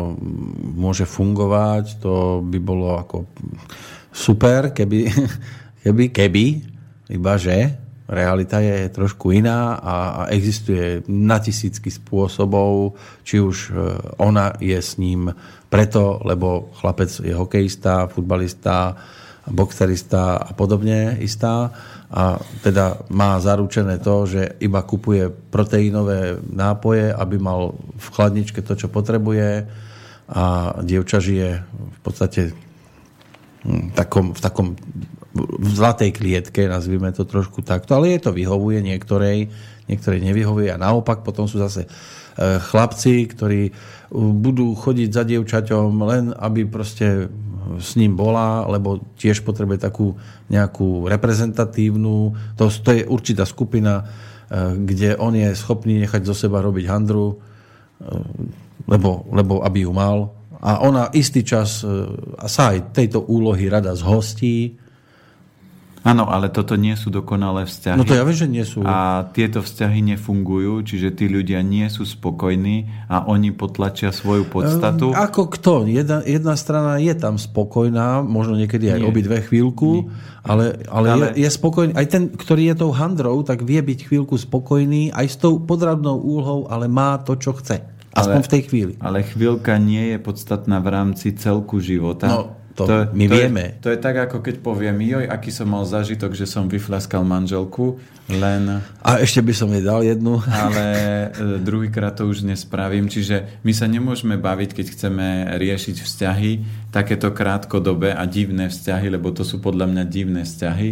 môže 0.74 1.06
fungovať, 1.06 2.02
to 2.02 2.42
by 2.42 2.58
bolo 2.58 2.98
ako 2.98 3.30
super, 4.10 4.74
keby, 4.74 5.06
keby, 5.86 6.04
keby 6.10 6.44
iba 7.14 7.38
že 7.38 7.83
realita 8.14 8.62
je 8.62 8.88
trošku 8.88 9.34
iná 9.34 9.76
a 9.82 9.94
existuje 10.30 11.02
na 11.10 11.42
tisícky 11.42 11.90
spôsobov, 11.90 12.94
či 13.26 13.42
už 13.42 13.56
e, 13.68 13.70
ona 14.22 14.54
je 14.62 14.78
s 14.78 14.96
ním 14.96 15.34
preto, 15.68 16.22
lebo 16.22 16.70
chlapec 16.78 17.10
je 17.10 17.34
hokejista, 17.34 18.06
futbalista, 18.06 18.94
boxerista 19.50 20.38
a 20.38 20.50
podobne 20.54 21.18
istá. 21.20 21.74
A 22.14 22.38
teda 22.62 23.02
má 23.10 23.42
zaručené 23.42 23.98
to, 23.98 24.22
že 24.30 24.54
iba 24.62 24.86
kupuje 24.86 25.28
proteínové 25.28 26.38
nápoje, 26.46 27.10
aby 27.10 27.36
mal 27.42 27.74
v 27.74 28.06
chladničke 28.14 28.62
to, 28.62 28.78
čo 28.78 28.86
potrebuje. 28.86 29.66
A 30.30 30.78
dievča 30.80 31.18
žije 31.18 31.66
v 31.66 32.00
podstate 32.00 32.54
v 33.64 33.92
takom, 33.96 34.30
v 34.30 34.40
takom 34.40 34.68
v 35.34 35.68
zlatej 35.74 36.14
klietke, 36.14 36.70
nazvime 36.70 37.10
to 37.10 37.26
trošku 37.26 37.66
takto, 37.66 37.98
ale 37.98 38.14
je 38.14 38.22
to 38.22 38.30
vyhovuje 38.30 38.78
niektorej, 38.86 39.50
niektorej 39.90 40.20
nevyhovuje 40.22 40.70
a 40.70 40.78
naopak 40.78 41.26
potom 41.26 41.50
sú 41.50 41.58
zase 41.58 41.84
e, 41.84 41.88
chlapci, 42.62 43.26
ktorí 43.26 43.74
budú 44.14 44.78
chodiť 44.78 45.10
za 45.10 45.26
dievčaťom 45.26 45.90
len 46.06 46.24
aby 46.30 46.70
proste 46.70 47.26
s 47.80 47.96
ním 47.96 48.14
bola, 48.14 48.68
lebo 48.68 49.02
tiež 49.18 49.42
potrebuje 49.42 49.82
takú 49.82 50.14
nejakú 50.52 51.08
reprezentatívnu, 51.08 52.16
to, 52.54 52.68
to 52.70 52.90
je 52.92 53.02
určitá 53.08 53.42
skupina, 53.48 54.04
eh, 54.04 54.76
kde 54.78 55.16
on 55.18 55.34
je 55.34 55.50
schopný 55.56 55.98
nechať 56.04 56.22
zo 56.22 56.36
seba 56.36 56.62
robiť 56.62 56.86
handru, 56.86 57.40
lebo, 58.84 59.24
lebo 59.32 59.64
aby 59.64 59.88
ju 59.88 59.92
mal. 59.96 60.28
A 60.60 60.84
ona 60.84 61.08
istý 61.16 61.40
čas 61.40 61.80
sa 62.44 62.62
aj 62.74 62.92
tejto 62.92 63.24
úlohy 63.24 63.70
rada 63.70 63.96
zhostí, 63.96 64.76
Áno, 66.04 66.28
ale 66.28 66.52
toto 66.52 66.76
nie 66.76 66.92
sú 67.00 67.08
dokonalé 67.08 67.64
vzťahy. 67.64 67.96
No 67.96 68.04
to 68.04 68.12
ja 68.12 68.28
viem, 68.28 68.36
že 68.36 68.44
nie 68.44 68.60
sú. 68.60 68.84
A 68.84 69.24
tieto 69.32 69.64
vzťahy 69.64 70.04
nefungujú, 70.04 70.84
čiže 70.84 71.16
tí 71.16 71.32
ľudia 71.32 71.64
nie 71.64 71.88
sú 71.88 72.04
spokojní 72.04 73.08
a 73.08 73.24
oni 73.24 73.56
potlačia 73.56 74.12
svoju 74.12 74.44
podstatu. 74.44 75.10
Um, 75.10 75.16
ako 75.16 75.48
kto? 75.56 75.88
Jedna, 75.88 76.20
jedna 76.20 76.60
strana 76.60 77.00
je 77.00 77.16
tam 77.16 77.40
spokojná, 77.40 78.20
možno 78.20 78.60
niekedy 78.60 78.92
aj 78.92 79.00
nie. 79.00 79.08
obidve 79.08 79.40
chvíľku, 79.48 80.04
nie. 80.04 80.12
ale, 80.44 80.84
ale, 80.92 81.06
ale 81.08 81.26
je, 81.40 81.48
je 81.48 81.50
spokojný. 81.56 81.96
Aj 81.96 82.04
ten, 82.04 82.28
ktorý 82.28 82.68
je 82.68 82.84
tou 82.84 82.92
handrou, 82.92 83.40
tak 83.40 83.64
vie 83.64 83.80
byť 83.80 84.04
chvíľku 84.04 84.36
spokojný 84.36 85.08
aj 85.08 85.26
s 85.32 85.36
tou 85.40 85.56
podradnou 85.56 86.20
úlohou, 86.20 86.68
ale 86.68 86.84
má 86.84 87.16
to, 87.16 87.32
čo 87.40 87.56
chce. 87.56 87.80
Aspoň 88.12 88.40
ale, 88.40 88.46
v 88.46 88.52
tej 88.52 88.62
chvíli. 88.68 88.92
Ale 89.00 89.24
chvíľka 89.24 89.80
nie 89.80 90.14
je 90.14 90.18
podstatná 90.20 90.78
v 90.84 90.88
rámci 90.92 91.32
celku 91.34 91.80
života. 91.80 92.28
No, 92.30 92.63
to, 92.74 92.82
to 92.86 92.96
my 93.14 93.26
to 93.30 93.34
vieme. 93.38 93.64
Je, 93.78 93.82
to 93.86 93.88
je 93.94 93.98
tak, 94.02 94.16
ako 94.18 94.42
keď 94.42 94.58
poviem, 94.58 94.98
joj, 94.98 95.30
aký 95.30 95.54
som 95.54 95.70
mal 95.70 95.86
zažitok, 95.86 96.34
že 96.34 96.46
som 96.50 96.66
vyflaskal 96.66 97.22
manželku, 97.22 98.02
len... 98.24 98.80
A 99.04 99.20
ešte 99.20 99.44
by 99.44 99.52
som 99.52 99.68
jej 99.68 99.84
dal 99.84 100.00
jednu. 100.00 100.40
Ale 100.48 100.84
e, 101.28 101.60
druhýkrát 101.60 102.16
to 102.16 102.24
už 102.24 102.40
nespravím. 102.48 103.12
Čiže 103.12 103.60
my 103.60 103.72
sa 103.76 103.84
nemôžeme 103.84 104.40
baviť, 104.40 104.70
keď 104.72 104.86
chceme 104.96 105.26
riešiť 105.60 105.96
vzťahy, 106.00 106.52
takéto 106.88 107.36
krátkodobé 107.36 108.16
a 108.16 108.24
divné 108.24 108.72
vzťahy, 108.72 109.12
lebo 109.12 109.28
to 109.28 109.44
sú 109.44 109.60
podľa 109.60 109.92
mňa 109.92 110.04
divné 110.08 110.48
vzťahy. 110.48 110.88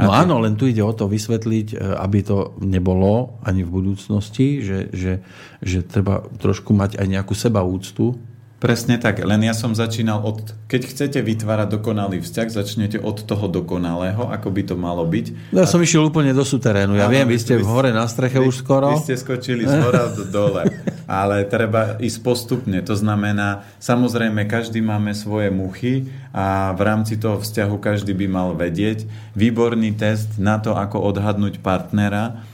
No 0.00 0.08
a 0.08 0.24
áno, 0.24 0.40
len 0.40 0.56
tu 0.56 0.64
ide 0.64 0.80
o 0.80 0.96
to 0.96 1.04
vysvetliť, 1.04 1.76
e, 1.76 2.00
aby 2.00 2.24
to 2.24 2.56
nebolo 2.64 3.36
ani 3.44 3.60
v 3.60 3.70
budúcnosti, 3.70 4.64
že, 4.64 4.88
že, 4.96 5.12
že 5.60 5.84
treba 5.84 6.24
trošku 6.40 6.72
mať 6.72 6.96
aj 6.96 7.06
nejakú 7.06 7.36
sebaúctu 7.36 8.29
Presne 8.60 9.00
tak, 9.00 9.24
len 9.24 9.40
ja 9.40 9.56
som 9.56 9.72
začínal 9.72 10.20
od... 10.20 10.52
Keď 10.68 10.82
chcete 10.92 11.18
vytvárať 11.24 11.80
dokonalý 11.80 12.20
vzťah, 12.20 12.48
začnete 12.52 13.00
od 13.00 13.24
toho 13.24 13.48
dokonalého, 13.48 14.28
ako 14.28 14.52
by 14.52 14.62
to 14.68 14.76
malo 14.76 15.00
byť. 15.08 15.56
Ja 15.56 15.64
a... 15.64 15.70
som 15.70 15.80
išiel 15.80 16.04
úplne 16.04 16.36
do 16.36 16.44
suterénu. 16.44 16.92
Ja 16.92 17.08
Áno, 17.08 17.16
viem, 17.16 17.24
vy 17.24 17.40
ste 17.40 17.56
v 17.56 17.64
hore 17.64 17.88
na 17.88 18.04
streche 18.04 18.36
vy, 18.36 18.52
už 18.52 18.60
skoro. 18.60 18.92
Vy 18.92 19.00
ste 19.00 19.16
skočili 19.16 19.64
z 19.64 19.80
hora 19.80 20.12
do 20.12 20.28
dole. 20.28 20.68
Ale 21.08 21.48
treba 21.48 21.96
ísť 22.04 22.20
postupne. 22.20 22.84
To 22.84 22.92
znamená, 22.92 23.64
samozrejme, 23.80 24.44
každý 24.44 24.84
máme 24.84 25.16
svoje 25.16 25.48
muchy 25.48 26.12
a 26.36 26.76
v 26.76 26.80
rámci 26.84 27.16
toho 27.16 27.40
vzťahu 27.40 27.80
každý 27.80 28.12
by 28.12 28.28
mal 28.28 28.52
vedieť. 28.52 29.08
Výborný 29.40 29.96
test 29.96 30.36
na 30.36 30.60
to, 30.60 30.76
ako 30.76 31.00
odhadnúť 31.08 31.64
partnera 31.64 32.44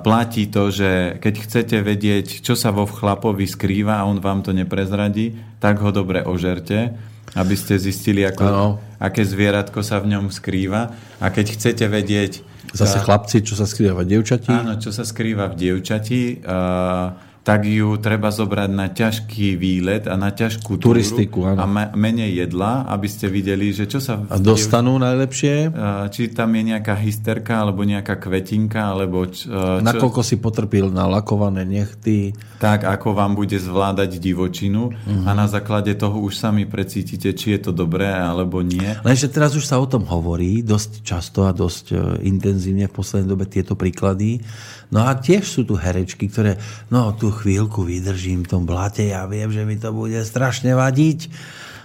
platí 0.00 0.48
to, 0.48 0.72
že 0.72 1.20
keď 1.20 1.34
chcete 1.44 1.76
vedieť, 1.84 2.40
čo 2.40 2.56
sa 2.56 2.72
vo 2.72 2.88
chlapovi 2.88 3.44
skrýva 3.44 4.00
a 4.00 4.08
on 4.08 4.16
vám 4.16 4.40
to 4.40 4.56
neprezradí, 4.56 5.36
tak 5.60 5.84
ho 5.84 5.92
dobre 5.92 6.24
ožerte, 6.24 6.96
aby 7.36 7.54
ste 7.54 7.76
zistili, 7.76 8.24
ako, 8.24 8.80
aké 8.96 9.22
zvieratko 9.22 9.84
sa 9.84 10.00
v 10.00 10.16
ňom 10.16 10.32
skrýva. 10.32 10.96
A 11.20 11.26
keď 11.28 11.60
chcete 11.60 11.84
vedieť... 11.86 12.48
Zase 12.70 13.02
chlapci, 13.02 13.42
čo 13.42 13.58
sa 13.58 13.66
skrýva 13.66 14.00
v 14.00 14.16
dievčati? 14.16 14.48
Áno, 14.48 14.78
čo 14.78 14.94
sa 14.94 15.02
skrýva 15.02 15.50
v 15.50 15.54
dievčati. 15.58 16.38
Uh, 16.40 17.29
tak 17.40 17.64
ju 17.64 17.96
treba 17.96 18.28
zobrať 18.28 18.70
na 18.70 18.92
ťažký 18.92 19.56
výlet 19.56 20.04
a 20.04 20.14
na 20.20 20.28
ťažkú 20.28 20.76
turistiku 20.76 21.48
áno. 21.48 21.64
a 21.64 21.64
menej 21.96 22.44
jedla, 22.44 22.84
aby 22.92 23.08
ste 23.08 23.32
videli, 23.32 23.72
že 23.72 23.88
čo 23.88 23.96
sa... 23.96 24.20
A 24.28 24.36
dostanú 24.36 25.00
najlepšie? 25.00 25.72
Či 26.12 26.36
tam 26.36 26.52
je 26.52 26.62
nejaká 26.76 26.92
hysterka, 27.00 27.64
alebo 27.64 27.80
nejaká 27.88 28.20
kvetinka, 28.20 28.92
alebo... 28.92 29.24
Čo, 29.24 29.80
Nakoľko 29.80 30.20
si 30.20 30.36
potrpil 30.36 30.92
na 30.92 31.08
lakované 31.08 31.64
nechty. 31.64 32.36
Tak, 32.60 32.84
ako 32.84 33.16
vám 33.16 33.32
bude 33.32 33.56
zvládať 33.56 34.20
divočinu 34.20 34.92
uh-huh. 34.92 35.24
a 35.24 35.32
na 35.32 35.48
základe 35.48 35.96
toho 35.96 36.20
už 36.20 36.36
sami 36.36 36.68
precítite, 36.68 37.32
či 37.32 37.56
je 37.56 37.60
to 37.64 37.72
dobré, 37.72 38.12
alebo 38.12 38.60
nie. 38.60 38.84
Lenže 39.00 39.32
teraz 39.32 39.56
už 39.56 39.64
sa 39.64 39.80
o 39.80 39.88
tom 39.88 40.04
hovorí 40.04 40.60
dosť 40.60 41.00
často 41.00 41.48
a 41.48 41.56
dosť 41.56 41.84
e, 41.88 41.94
intenzívne 42.28 42.84
v 42.84 42.92
poslednej 42.92 43.32
dobe 43.32 43.48
tieto 43.48 43.72
príklady. 43.80 44.44
No 44.92 45.06
a 45.06 45.16
tiež 45.16 45.46
sú 45.46 45.62
tu 45.64 45.78
herečky, 45.78 46.28
ktoré, 46.28 46.60
no 46.92 47.14
tu 47.14 47.29
chvíľku 47.32 47.86
vydržím 47.86 48.44
v 48.44 48.50
tom 48.50 48.62
blate, 48.68 49.08
ja 49.08 49.24
viem, 49.26 49.50
že 49.50 49.64
mi 49.64 49.78
to 49.78 49.90
bude 49.94 50.18
strašne 50.22 50.74
vadiť, 50.76 51.32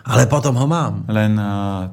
ale 0.06 0.30
potom 0.30 0.54
ho 0.60 0.68
mám. 0.70 1.10
Len 1.10 1.34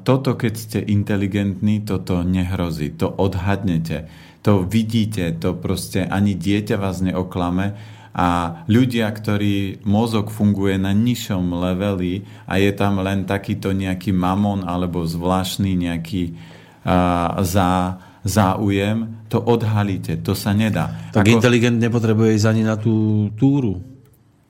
toto, 0.05 0.37
keď 0.37 0.53
ste 0.53 0.79
inteligentní, 0.85 1.81
toto 1.81 2.21
nehrozí. 2.21 2.93
To 3.01 3.09
odhadnete. 3.09 4.05
To 4.45 4.61
vidíte, 4.61 5.33
to 5.41 5.57
proste 5.57 6.05
ani 6.05 6.37
dieťa 6.37 6.75
vás 6.77 7.01
neoklame 7.01 7.73
a 8.13 8.61
ľudia, 8.69 9.09
ktorí 9.09 9.81
mozog 9.89 10.29
funguje 10.29 10.77
na 10.77 10.93
nižšom 10.93 11.49
leveli 11.49 12.21
a 12.45 12.61
je 12.61 12.69
tam 12.77 13.01
len 13.01 13.25
takýto 13.25 13.73
nejaký 13.73 14.13
mamon 14.13 14.61
alebo 14.69 15.01
zvláštny 15.01 15.73
nejaký 15.89 16.37
uh, 16.85 17.41
za 17.41 17.97
záujem, 18.23 19.22
to 19.33 19.41
odhalíte, 19.41 20.21
to 20.21 20.37
sa 20.37 20.53
nedá. 20.53 21.09
Tak 21.09 21.25
Ako... 21.25 21.41
inteligent 21.41 21.81
nepotrebuje 21.81 22.37
ísť 22.37 22.47
ani 22.53 22.63
na 22.63 22.77
tú 22.77 23.27
túru. 23.33 23.81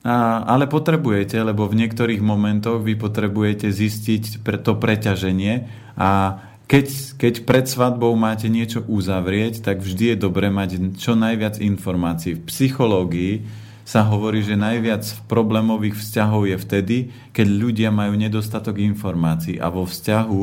A, 0.04 0.44
ale 0.44 0.68
potrebujete, 0.68 1.40
lebo 1.40 1.64
v 1.64 1.80
niektorých 1.80 2.20
momentoch 2.20 2.84
vy 2.84 2.92
potrebujete 3.00 3.72
zistiť 3.72 4.44
pre 4.44 4.60
to 4.60 4.76
preťaženie 4.76 5.64
a 5.96 6.36
keď, 6.64 7.16
keď 7.16 7.34
pred 7.44 7.64
svadbou 7.68 8.12
máte 8.16 8.48
niečo 8.48 8.84
uzavrieť, 8.84 9.64
tak 9.64 9.80
vždy 9.80 10.12
je 10.12 10.16
dobre 10.16 10.48
mať 10.48 10.96
čo 10.96 11.16
najviac 11.16 11.60
informácií. 11.60 12.40
V 12.40 12.48
psychológii 12.48 13.44
sa 13.84 14.04
hovorí, 14.08 14.40
že 14.40 14.56
najviac 14.56 15.04
problémových 15.28 16.00
vzťahov 16.00 16.48
je 16.48 16.56
vtedy, 16.56 16.96
keď 17.36 17.46
ľudia 17.48 17.88
majú 17.92 18.16
nedostatok 18.16 18.80
informácií 18.80 19.60
a 19.60 19.68
vo 19.68 19.84
vzťahu, 19.84 20.42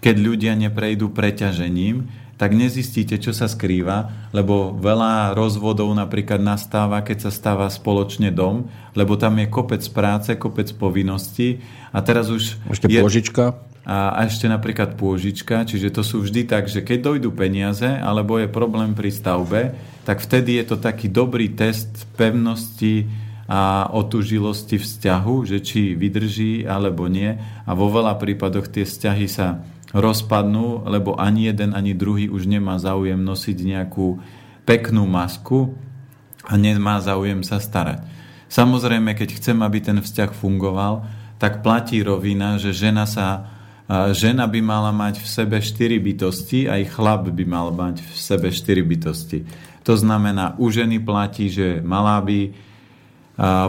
keď 0.00 0.16
ľudia 0.20 0.52
neprejdú 0.60 1.08
preťažením, 1.08 2.04
tak 2.36 2.52
nezistíte, 2.52 3.16
čo 3.16 3.32
sa 3.32 3.48
skrýva, 3.48 4.28
lebo 4.36 4.76
veľa 4.76 5.32
rozvodov 5.32 5.88
napríklad 5.96 6.40
nastáva, 6.40 7.00
keď 7.00 7.28
sa 7.28 7.30
stáva 7.32 7.66
spoločne 7.72 8.28
dom, 8.28 8.68
lebo 8.92 9.16
tam 9.16 9.40
je 9.40 9.48
kopec 9.48 9.80
práce, 9.88 10.36
kopec 10.36 10.68
povinností 10.76 11.64
a 11.96 12.04
teraz 12.04 12.28
už... 12.28 12.60
Ešte 12.68 12.92
je, 12.92 13.00
pôžička. 13.00 13.56
A, 13.88 14.18
a 14.18 14.20
ešte 14.28 14.50
napríklad 14.52 15.00
pôžička, 15.00 15.64
čiže 15.64 15.88
to 15.94 16.04
sú 16.04 16.20
vždy 16.20 16.44
tak, 16.44 16.68
že 16.68 16.84
keď 16.84 17.14
dojdú 17.14 17.32
peniaze 17.32 17.88
alebo 17.88 18.36
je 18.36 18.52
problém 18.52 18.92
pri 18.92 19.08
stavbe, 19.08 19.72
tak 20.04 20.20
vtedy 20.20 20.60
je 20.60 20.74
to 20.74 20.76
taký 20.76 21.08
dobrý 21.08 21.56
test 21.56 22.04
pevnosti 22.20 23.08
a 23.46 23.86
otužilosti 23.94 24.76
vzťahu, 24.76 25.34
že 25.46 25.62
či 25.62 25.94
vydrží 25.94 26.66
alebo 26.66 27.06
nie. 27.06 27.38
A 27.62 27.70
vo 27.78 27.86
veľa 27.86 28.18
prípadoch 28.18 28.66
tie 28.66 28.82
vzťahy 28.82 29.26
sa 29.30 29.62
rozpadnú, 29.94 30.86
lebo 30.88 31.14
ani 31.14 31.50
jeden, 31.50 31.74
ani 31.74 31.94
druhý 31.94 32.26
už 32.26 32.50
nemá 32.50 32.78
záujem 32.78 33.18
nosiť 33.18 33.58
nejakú 33.62 34.18
peknú 34.66 35.06
masku 35.06 35.78
a 36.42 36.58
nemá 36.58 36.98
záujem 36.98 37.46
sa 37.46 37.62
starať. 37.62 38.02
Samozrejme, 38.50 39.14
keď 39.14 39.38
chcem, 39.38 39.58
aby 39.62 39.78
ten 39.82 39.98
vzťah 39.98 40.30
fungoval, 40.34 41.06
tak 41.38 41.62
platí 41.62 42.02
rovina, 42.02 42.58
že 42.58 42.74
žena 42.74 43.06
sa 43.06 43.52
žena 44.18 44.50
by 44.50 44.60
mala 44.66 44.90
mať 44.90 45.22
v 45.22 45.26
sebe 45.30 45.58
štyri 45.62 46.02
bytosti, 46.02 46.66
aj 46.66 46.90
chlap 46.90 47.30
by 47.30 47.44
mal 47.46 47.70
mať 47.70 48.02
v 48.02 48.12
sebe 48.18 48.50
štyri 48.50 48.82
bytosti. 48.82 49.46
To 49.86 49.94
znamená, 49.94 50.58
u 50.58 50.66
ženy 50.66 50.98
platí, 50.98 51.46
že 51.46 51.78
mala 51.86 52.18
by 52.18 52.50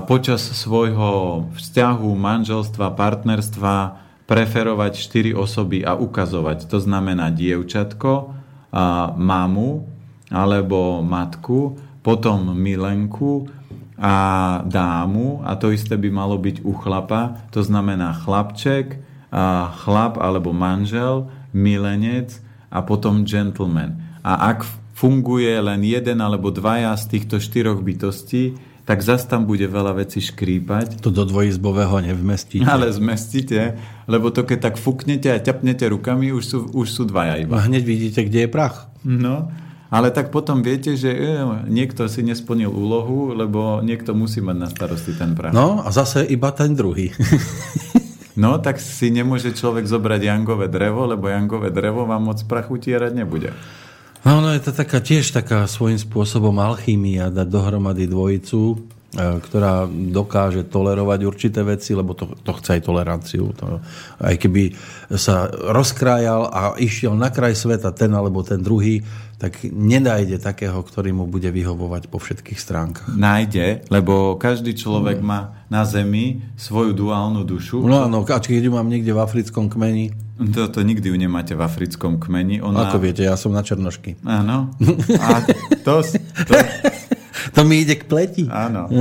počas 0.10 0.42
svojho 0.42 1.46
vzťahu, 1.54 2.10
manželstva, 2.18 2.98
partnerstva 2.98 3.76
preferovať 4.28 4.94
štyri 5.00 5.32
osoby 5.32 5.88
a 5.88 5.96
ukazovať. 5.96 6.68
To 6.68 6.78
znamená 6.84 7.32
dievčatko, 7.32 8.36
a 8.68 9.16
mamu 9.16 9.88
alebo 10.28 11.00
matku, 11.00 11.80
potom 12.04 12.52
milenku 12.52 13.48
a 13.96 14.16
dámu 14.68 15.42
a 15.48 15.56
to 15.56 15.72
isté 15.72 15.96
by 15.96 16.12
malo 16.12 16.36
byť 16.36 16.62
u 16.68 16.76
chlapa, 16.76 17.48
to 17.50 17.64
znamená 17.64 18.14
chlapček, 18.28 19.00
chlap 19.82 20.20
alebo 20.20 20.52
manžel, 20.52 21.32
milenec 21.56 22.38
a 22.68 22.84
potom 22.84 23.24
gentleman. 23.24 23.98
A 24.22 24.52
ak 24.52 24.68
funguje 24.94 25.56
len 25.58 25.82
jeden 25.88 26.20
alebo 26.20 26.52
dvaja 26.52 26.92
z 27.00 27.18
týchto 27.18 27.40
štyroch 27.40 27.80
bytostí, 27.80 28.60
tak 28.88 29.04
zas 29.04 29.28
tam 29.28 29.44
bude 29.44 29.68
veľa 29.68 30.00
vecí 30.00 30.24
škrípať. 30.24 31.04
To 31.04 31.12
do 31.12 31.28
dvojizbového 31.28 32.00
nevmestíte. 32.08 32.64
Ale 32.72 32.88
zmestíte, 32.88 33.76
lebo 34.08 34.32
to 34.32 34.48
keď 34.48 34.72
tak 34.72 34.76
fúknete 34.80 35.28
a 35.28 35.44
ťapnete 35.44 35.92
rukami, 35.92 36.32
už 36.32 36.44
sú, 36.48 36.60
už 36.72 36.88
sú 36.88 37.04
dvaja 37.04 37.36
iba. 37.44 37.60
A 37.60 37.68
hneď 37.68 37.84
vidíte, 37.84 38.24
kde 38.24 38.48
je 38.48 38.50
prach. 38.50 38.88
No, 39.04 39.52
ale 39.88 40.12
tak 40.12 40.36
potom 40.36 40.60
viete, 40.60 41.00
že 41.00 41.16
e, 41.16 41.32
niekto 41.72 42.12
si 42.12 42.20
nesplnil 42.20 42.68
úlohu, 42.68 43.32
lebo 43.32 43.80
niekto 43.80 44.12
musí 44.12 44.44
mať 44.44 44.58
na 44.60 44.68
starosti 44.68 45.16
ten 45.16 45.32
prach. 45.32 45.56
No 45.56 45.80
a 45.80 45.96
zase 45.96 46.28
iba 46.28 46.52
ten 46.52 46.76
druhý. 46.76 47.12
No, 48.38 48.62
tak 48.62 48.78
si 48.78 49.10
nemôže 49.10 49.50
človek 49.50 49.90
zobrať 49.90 50.30
jangové 50.30 50.70
drevo, 50.70 51.10
lebo 51.10 51.26
jangové 51.26 51.74
drevo 51.74 52.06
vám 52.06 52.22
moc 52.22 52.38
prachu 52.46 52.78
tierať 52.78 53.18
nebude. 53.18 53.50
No, 54.28 54.44
no 54.44 54.52
je 54.52 54.60
to 54.60 54.76
taká, 54.76 55.00
tiež 55.00 55.32
taká 55.32 55.64
svojím 55.72 55.96
spôsobom 55.96 56.52
alchýmia 56.60 57.32
dať 57.32 57.48
dohromady 57.48 58.12
dvojicu, 58.12 58.76
e, 58.76 58.78
ktorá 59.40 59.88
dokáže 59.88 60.68
tolerovať 60.68 61.20
určité 61.24 61.64
veci, 61.64 61.96
lebo 61.96 62.12
to, 62.12 62.36
to 62.44 62.52
chce 62.60 62.76
aj 62.76 62.82
toleranciu. 62.84 63.56
To, 63.56 63.80
aj 64.20 64.36
keby 64.36 64.76
sa 65.16 65.48
rozkrájal 65.48 66.52
a 66.52 66.76
išiel 66.76 67.16
na 67.16 67.32
kraj 67.32 67.56
sveta 67.56 67.96
ten 67.96 68.12
alebo 68.12 68.44
ten 68.44 68.60
druhý, 68.60 69.00
tak 69.40 69.64
nenájde 69.64 70.44
takého, 70.44 70.76
ktorý 70.84 71.16
mu 71.16 71.24
bude 71.24 71.48
vyhovovať 71.48 72.12
po 72.12 72.20
všetkých 72.20 72.60
stránkach. 72.60 73.08
Nájde, 73.16 73.88
lebo 73.88 74.36
každý 74.36 74.76
človek 74.76 75.24
mm. 75.24 75.26
má 75.26 75.64
na 75.72 75.88
Zemi 75.88 76.44
svoju 76.60 76.92
duálnu 76.92 77.48
dušu. 77.48 77.80
No 77.80 78.04
áno, 78.04 78.28
keď 78.28 78.44
ju 78.44 78.76
mám 78.76 78.92
niekde 78.92 79.16
v 79.16 79.24
africkom 79.24 79.72
kmeni? 79.72 80.27
To, 80.38 80.70
to 80.70 80.80
nikdy 80.86 81.10
ju 81.10 81.18
nemáte 81.18 81.58
v 81.58 81.66
africkom 81.66 82.22
kmeni. 82.22 82.62
Ona... 82.62 82.94
Ako 82.94 83.02
viete, 83.02 83.26
ja 83.26 83.34
som 83.34 83.50
na 83.50 83.66
černošky. 83.66 84.22
Áno. 84.22 84.70
A 85.24 85.42
to, 85.82 86.06
to... 86.46 86.56
to 87.58 87.62
mi 87.66 87.82
ide 87.82 87.98
k 87.98 88.06
pleti. 88.06 88.46
Áno. 88.46 88.86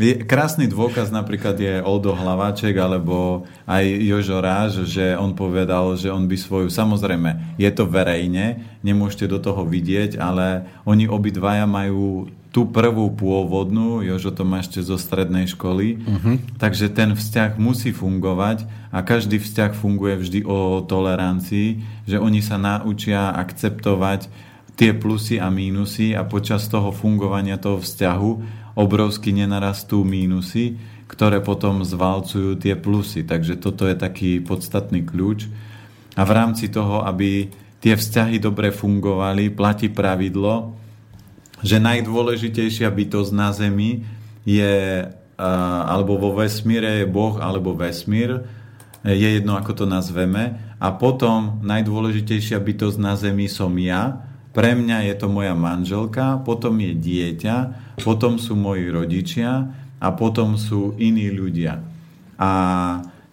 Krásny 0.00 0.64
dôkaz 0.64 1.12
napríklad 1.12 1.60
je 1.60 1.84
Oldo 1.84 2.16
Hlaváček 2.16 2.72
alebo 2.80 3.44
aj 3.68 3.84
Jožo 3.84 4.40
Ráž, 4.40 4.88
že 4.88 5.12
on 5.12 5.36
povedal, 5.36 5.92
že 6.00 6.08
on 6.08 6.24
by 6.24 6.40
svoju, 6.40 6.72
samozrejme, 6.72 7.60
je 7.60 7.68
to 7.68 7.84
verejne, 7.84 8.64
nemôžete 8.80 9.28
do 9.28 9.36
toho 9.36 9.60
vidieť, 9.68 10.16
ale 10.16 10.64
oni 10.88 11.04
obidvaja 11.04 11.68
majú 11.68 12.32
tú 12.50 12.66
prvú 12.66 13.14
pôvodnú, 13.14 14.02
Jožo 14.02 14.34
to 14.34 14.42
má 14.42 14.58
ešte 14.58 14.82
zo 14.82 14.98
strednej 14.98 15.46
školy, 15.46 16.02
uh-huh. 16.02 16.34
takže 16.58 16.90
ten 16.90 17.14
vzťah 17.14 17.54
musí 17.62 17.94
fungovať 17.94 18.66
a 18.90 19.06
každý 19.06 19.38
vzťah 19.38 19.70
funguje 19.78 20.18
vždy 20.18 20.40
o 20.42 20.82
tolerancii, 20.82 21.78
že 22.10 22.18
oni 22.18 22.42
sa 22.42 22.58
naučia 22.58 23.30
akceptovať 23.38 24.26
tie 24.74 24.90
plusy 24.90 25.38
a 25.38 25.46
mínusy 25.46 26.18
a 26.18 26.26
počas 26.26 26.66
toho 26.66 26.90
fungovania 26.90 27.54
toho 27.54 27.78
vzťahu 27.78 28.30
obrovsky 28.74 29.30
nenarastú 29.30 30.02
mínusy, 30.02 30.74
ktoré 31.06 31.38
potom 31.42 31.86
zvalcujú 31.86 32.58
tie 32.58 32.74
plusy. 32.74 33.22
Takže 33.26 33.62
toto 33.62 33.86
je 33.86 33.94
taký 33.94 34.42
podstatný 34.42 35.06
kľúč. 35.06 35.46
A 36.18 36.22
v 36.26 36.30
rámci 36.34 36.66
toho, 36.72 37.06
aby 37.06 37.50
tie 37.78 37.94
vzťahy 37.94 38.42
dobre 38.42 38.72
fungovali, 38.72 39.52
platí 39.52 39.92
pravidlo, 39.92 40.79
že 41.60 41.76
najdôležitejšia 41.80 42.88
bytosť 42.88 43.32
na 43.36 43.50
Zemi 43.52 44.04
je, 44.48 45.04
alebo 45.84 46.16
vo 46.16 46.36
vesmíre 46.36 47.04
je 47.04 47.06
Boh 47.08 47.36
alebo 47.40 47.76
vesmír, 47.76 48.44
je 49.00 49.28
jedno, 49.40 49.56
ako 49.56 49.84
to 49.84 49.86
nazveme. 49.88 50.76
A 50.80 50.88
potom 50.96 51.60
najdôležitejšia 51.64 52.60
bytosť 52.60 52.98
na 53.00 53.16
Zemi 53.16 53.48
som 53.48 53.72
ja, 53.80 54.28
pre 54.50 54.74
mňa 54.74 55.06
je 55.06 55.14
to 55.14 55.30
moja 55.30 55.54
manželka, 55.54 56.42
potom 56.42 56.82
je 56.82 56.92
dieťa, 56.92 57.56
potom 58.02 58.36
sú 58.36 58.58
moji 58.58 58.90
rodičia 58.90 59.70
a 60.00 60.08
potom 60.16 60.58
sú 60.58 60.98
iní 60.98 61.30
ľudia. 61.30 61.78
A 62.40 62.50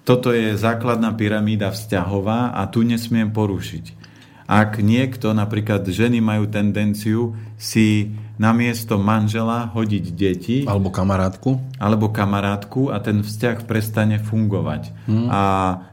toto 0.07 0.31
je 0.31 0.55
základná 0.55 1.11
pyramída 1.19 1.73
vzťahová 1.73 2.55
a 2.55 2.63
tu 2.71 2.83
nesmiem 2.87 3.31
porušiť. 3.33 4.06
Ak 4.47 4.79
niekto, 4.79 5.35
napríklad 5.35 5.83
ženy 5.83 6.23
majú 6.23 6.47
tendenciu 6.47 7.35
si 7.59 8.15
namiesto 8.39 8.95
manžela 8.95 9.67
hodiť 9.67 10.05
deti. 10.15 10.57
Alebo 10.63 10.87
kamarátku. 10.87 11.59
Alebo 11.75 12.13
kamarátku 12.13 12.93
a 12.93 13.03
ten 13.03 13.25
vzťah 13.25 13.67
prestane 13.67 14.23
fungovať. 14.23 14.93
Hmm. 15.09 15.27
A 15.27 15.41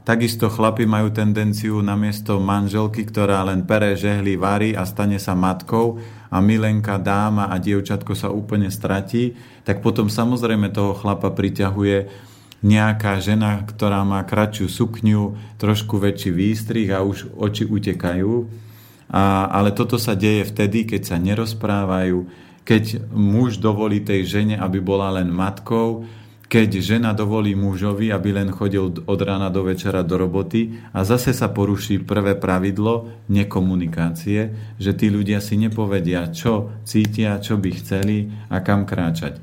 takisto 0.07 0.47
chlapi 0.47 0.87
majú 0.87 1.11
tendenciu 1.11 1.83
namiesto 1.83 2.39
manželky, 2.39 3.03
ktorá 3.03 3.43
len 3.43 3.67
pere, 3.67 3.97
žehli, 3.97 4.39
varí 4.39 4.71
a 4.71 4.87
stane 4.87 5.19
sa 5.19 5.35
matkou 5.35 5.99
a 6.29 6.37
milenka, 6.39 7.01
dáma 7.01 7.51
a 7.51 7.59
dievčatko 7.59 8.13
sa 8.15 8.31
úplne 8.31 8.69
stratí, 8.71 9.35
tak 9.65 9.81
potom 9.83 10.07
samozrejme 10.07 10.71
toho 10.71 10.95
chlapa 10.95 11.33
priťahuje 11.33 12.31
nejaká 12.65 13.21
žena, 13.21 13.61
ktorá 13.61 14.01
má 14.01 14.25
kratšiu 14.25 14.65
sukňu, 14.65 15.37
trošku 15.61 16.01
väčší 16.01 16.33
výstrih 16.33 16.89
a 16.89 17.05
už 17.05 17.29
oči 17.37 17.69
utekajú 17.69 18.65
a, 19.09 19.53
ale 19.53 19.69
toto 19.69 20.01
sa 20.01 20.17
deje 20.17 20.49
vtedy, 20.49 20.89
keď 20.89 21.01
sa 21.05 21.17
nerozprávajú, 21.21 22.25
keď 22.65 23.13
muž 23.13 23.61
dovolí 23.61 24.01
tej 24.01 24.25
žene, 24.25 24.55
aby 24.57 24.81
bola 24.81 25.13
len 25.13 25.29
matkou, 25.29 26.09
keď 26.45 26.69
žena 26.81 27.11
dovolí 27.13 27.57
mužovi, 27.57 28.13
aby 28.13 28.29
len 28.33 28.49
chodil 28.53 28.93
od 29.05 29.19
rána 29.21 29.49
do 29.49 29.65
večera 29.65 30.05
do 30.05 30.17
roboty 30.17 30.77
a 30.93 31.01
zase 31.01 31.33
sa 31.33 31.49
poruší 31.49 32.01
prvé 32.01 32.37
pravidlo 32.37 33.25
nekomunikácie, 33.29 34.53
že 34.77 34.91
tí 34.93 35.09
ľudia 35.09 35.41
si 35.41 35.57
nepovedia, 35.57 36.29
čo 36.29 36.73
cítia, 36.85 37.41
čo 37.41 37.57
by 37.57 37.69
chceli 37.81 38.29
a 38.49 38.61
kam 38.61 38.85
kráčať. 38.85 39.41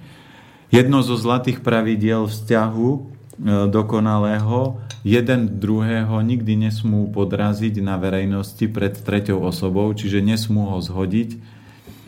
Jedno 0.73 1.05
zo 1.05 1.19
zlatých 1.19 1.61
pravidiel 1.61 2.31
vzťahu 2.31 3.12
dokonalého 3.41 4.83
jeden 5.03 5.59
druhého 5.59 6.21
nikdy 6.21 6.69
nesmú 6.69 7.09
podraziť 7.11 7.81
na 7.81 7.97
verejnosti 7.97 8.67
pred 8.69 8.93
treťou 8.93 9.43
osobou, 9.43 9.89
čiže 9.91 10.21
nesmú 10.21 10.69
ho 10.71 10.79
zhodiť 10.79 11.41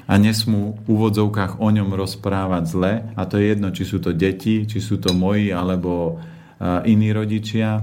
a 0.04 0.20
nesmú 0.20 0.76
v 0.84 0.94
úvodzovkách 0.94 1.64
o 1.64 1.68
ňom 1.72 1.96
rozprávať 1.96 2.64
zle. 2.68 2.92
A 3.16 3.24
to 3.24 3.40
je 3.40 3.56
jedno, 3.56 3.72
či 3.72 3.88
sú 3.88 4.04
to 4.04 4.12
deti, 4.12 4.68
či 4.68 4.78
sú 4.84 5.00
to 5.00 5.16
moji 5.16 5.48
alebo 5.48 6.20
iní 6.84 7.08
rodičia. 7.10 7.82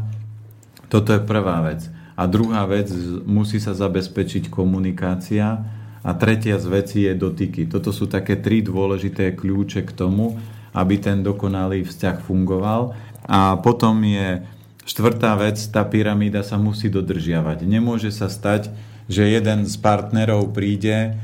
Toto 0.86 1.12
je 1.12 1.22
prvá 1.26 1.66
vec. 1.66 1.90
A 2.14 2.30
druhá 2.30 2.70
vec, 2.70 2.94
musí 3.26 3.58
sa 3.58 3.74
zabezpečiť 3.74 4.54
komunikácia 4.54 5.66
A 6.02 6.18
tretia 6.18 6.58
z 6.58 6.66
vecí 6.66 7.00
je 7.06 7.14
dotyky. 7.14 7.70
Toto 7.70 7.94
sú 7.94 8.10
také 8.10 8.42
tri 8.42 8.66
dôležité 8.66 9.38
kľúče 9.38 9.86
k 9.86 9.92
tomu, 9.94 10.42
aby 10.74 10.98
ten 10.98 11.22
dokonalý 11.22 11.86
vzťah 11.86 12.26
fungoval. 12.26 12.98
A 13.26 13.58
potom 13.62 14.02
je 14.02 14.42
štvrtá 14.86 15.38
vec, 15.38 15.58
tá 15.70 15.86
pyramída 15.86 16.42
sa 16.42 16.58
musí 16.58 16.90
dodržiavať. 16.90 17.64
Nemôže 17.64 18.10
sa 18.10 18.28
stať, 18.28 18.74
že 19.12 19.28
jeden 19.28 19.68
z 19.68 19.76
partnerov 19.78 20.56
príde 20.56 21.16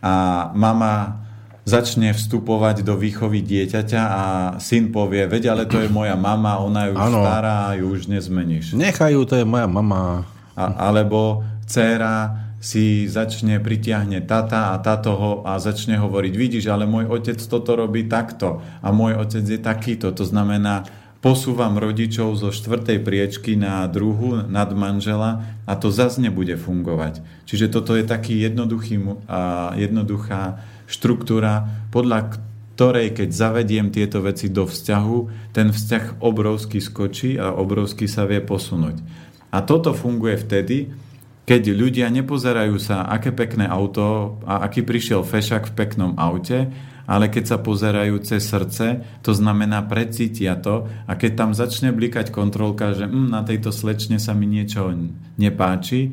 a 0.00 0.48
mama 0.52 1.26
začne 1.66 2.14
vstupovať 2.14 2.86
do 2.86 2.94
výchovy 2.94 3.42
dieťaťa 3.42 4.02
a 4.06 4.24
syn 4.62 4.94
povie, 4.94 5.26
veď 5.26 5.50
ale 5.50 5.64
to 5.66 5.82
je 5.82 5.90
moja 5.90 6.14
mama, 6.14 6.62
ona 6.62 6.86
je 6.86 6.94
už 6.94 7.02
ano. 7.10 7.20
stará, 7.26 7.74
ju 7.74 7.90
už 7.90 8.06
nezmeníš. 8.06 8.78
Nechajú, 8.78 9.26
to 9.26 9.34
je 9.34 9.42
moja 9.42 9.66
mama. 9.66 10.22
A, 10.54 10.64
alebo 10.86 11.42
dcéra 11.66 12.46
si 12.62 13.10
začne, 13.10 13.58
pritiahne 13.58 14.22
tata 14.22 14.72
a 14.72 14.78
tato 14.78 15.18
ho 15.18 15.32
a 15.42 15.58
začne 15.58 15.98
hovoriť, 15.98 16.32
vidíš, 16.38 16.70
ale 16.70 16.86
môj 16.86 17.10
otec 17.10 17.38
toto 17.42 17.74
robí 17.74 18.06
takto 18.06 18.62
a 18.78 18.88
môj 18.94 19.18
otec 19.18 19.42
je 19.42 19.58
takýto. 19.58 20.14
To 20.14 20.22
znamená, 20.22 20.86
posúvam 21.26 21.74
rodičov 21.74 22.38
zo 22.38 22.54
štvrtej 22.54 23.02
priečky 23.02 23.58
na 23.58 23.82
druhu 23.90 24.46
nad 24.46 24.70
manžela 24.70 25.42
a 25.66 25.74
to 25.74 25.90
zase 25.90 26.22
nebude 26.22 26.54
fungovať. 26.54 27.18
Čiže 27.50 27.66
toto 27.66 27.98
je 27.98 28.06
taký 28.06 28.38
jednoduchý, 28.46 29.26
a 29.26 29.74
jednoduchá 29.74 30.62
štruktúra, 30.86 31.66
podľa 31.90 32.38
ktorej 32.78 33.18
keď 33.18 33.28
zavediem 33.34 33.90
tieto 33.90 34.22
veci 34.22 34.46
do 34.54 34.70
vzťahu, 34.70 35.50
ten 35.50 35.74
vzťah 35.74 36.22
obrovsky 36.22 36.78
skočí 36.78 37.34
a 37.42 37.50
obrovsky 37.50 38.06
sa 38.06 38.22
vie 38.22 38.38
posunúť. 38.38 39.02
A 39.50 39.66
toto 39.66 39.98
funguje 39.98 40.38
vtedy, 40.38 40.94
keď 41.42 41.74
ľudia 41.74 42.06
nepozerajú 42.06 42.78
sa, 42.78 43.02
aké 43.02 43.34
pekné 43.34 43.66
auto 43.66 44.38
a 44.46 44.62
aký 44.62 44.86
prišiel 44.86 45.26
fešak 45.26 45.74
v 45.74 45.74
peknom 45.74 46.14
aute, 46.22 46.70
ale 47.06 47.30
keď 47.30 47.44
sa 47.54 47.58
pozerajú 47.62 48.18
cez 48.26 48.42
srdce, 48.44 49.02
to 49.22 49.32
znamená 49.32 49.86
precítia 49.86 50.58
to 50.58 50.90
a 51.06 51.14
keď 51.14 51.32
tam 51.38 51.50
začne 51.54 51.94
blikať 51.94 52.34
kontrolka, 52.34 52.92
že 52.92 53.06
hm, 53.06 53.30
na 53.30 53.46
tejto 53.46 53.70
slečne 53.70 54.18
sa 54.18 54.34
mi 54.34 54.50
niečo 54.50 54.90
nepáči, 55.38 56.12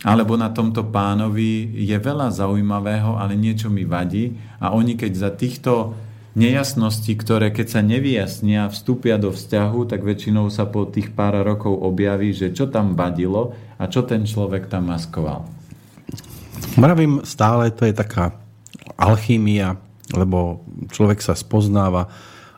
alebo 0.00 0.38
na 0.40 0.48
tomto 0.48 0.88
pánovi 0.88 1.76
je 1.76 1.98
veľa 2.00 2.32
zaujímavého, 2.32 3.20
ale 3.20 3.36
niečo 3.36 3.68
mi 3.68 3.84
vadí 3.84 4.32
a 4.56 4.72
oni 4.72 4.96
keď 4.96 5.12
za 5.12 5.30
týchto 5.34 5.92
nejasností, 6.38 7.18
ktoré 7.18 7.50
keď 7.50 7.66
sa 7.66 7.80
nevyjasnia, 7.82 8.70
vstúpia 8.70 9.18
do 9.18 9.34
vzťahu, 9.34 9.90
tak 9.90 10.06
väčšinou 10.06 10.46
sa 10.48 10.64
po 10.70 10.86
tých 10.86 11.10
pár 11.10 11.42
rokov 11.42 11.74
objaví, 11.74 12.30
že 12.30 12.54
čo 12.54 12.70
tam 12.70 12.94
vadilo 12.94 13.52
a 13.76 13.90
čo 13.90 14.06
ten 14.06 14.22
človek 14.22 14.70
tam 14.70 14.88
maskoval. 14.88 15.42
Mravím 16.78 17.26
stále, 17.26 17.74
to 17.74 17.82
je 17.82 17.94
taká 17.96 18.30
alchýmia, 18.94 19.74
lebo 20.14 20.66
človek 20.90 21.22
sa 21.22 21.38
spoznáva 21.38 22.10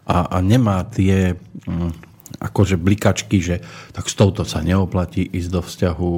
a, 0.07 0.29
a 0.29 0.39
nemá 0.43 0.83
tie 0.89 1.37
hm, 1.69 1.93
akože 2.41 2.81
blikačky, 2.81 3.39
že 3.39 3.61
tak 3.93 4.09
s 4.09 4.15
touto 4.17 4.43
sa 4.43 4.65
neoplatí 4.65 5.23
ísť 5.23 5.51
do 5.53 5.61
vzťahu, 5.63 6.15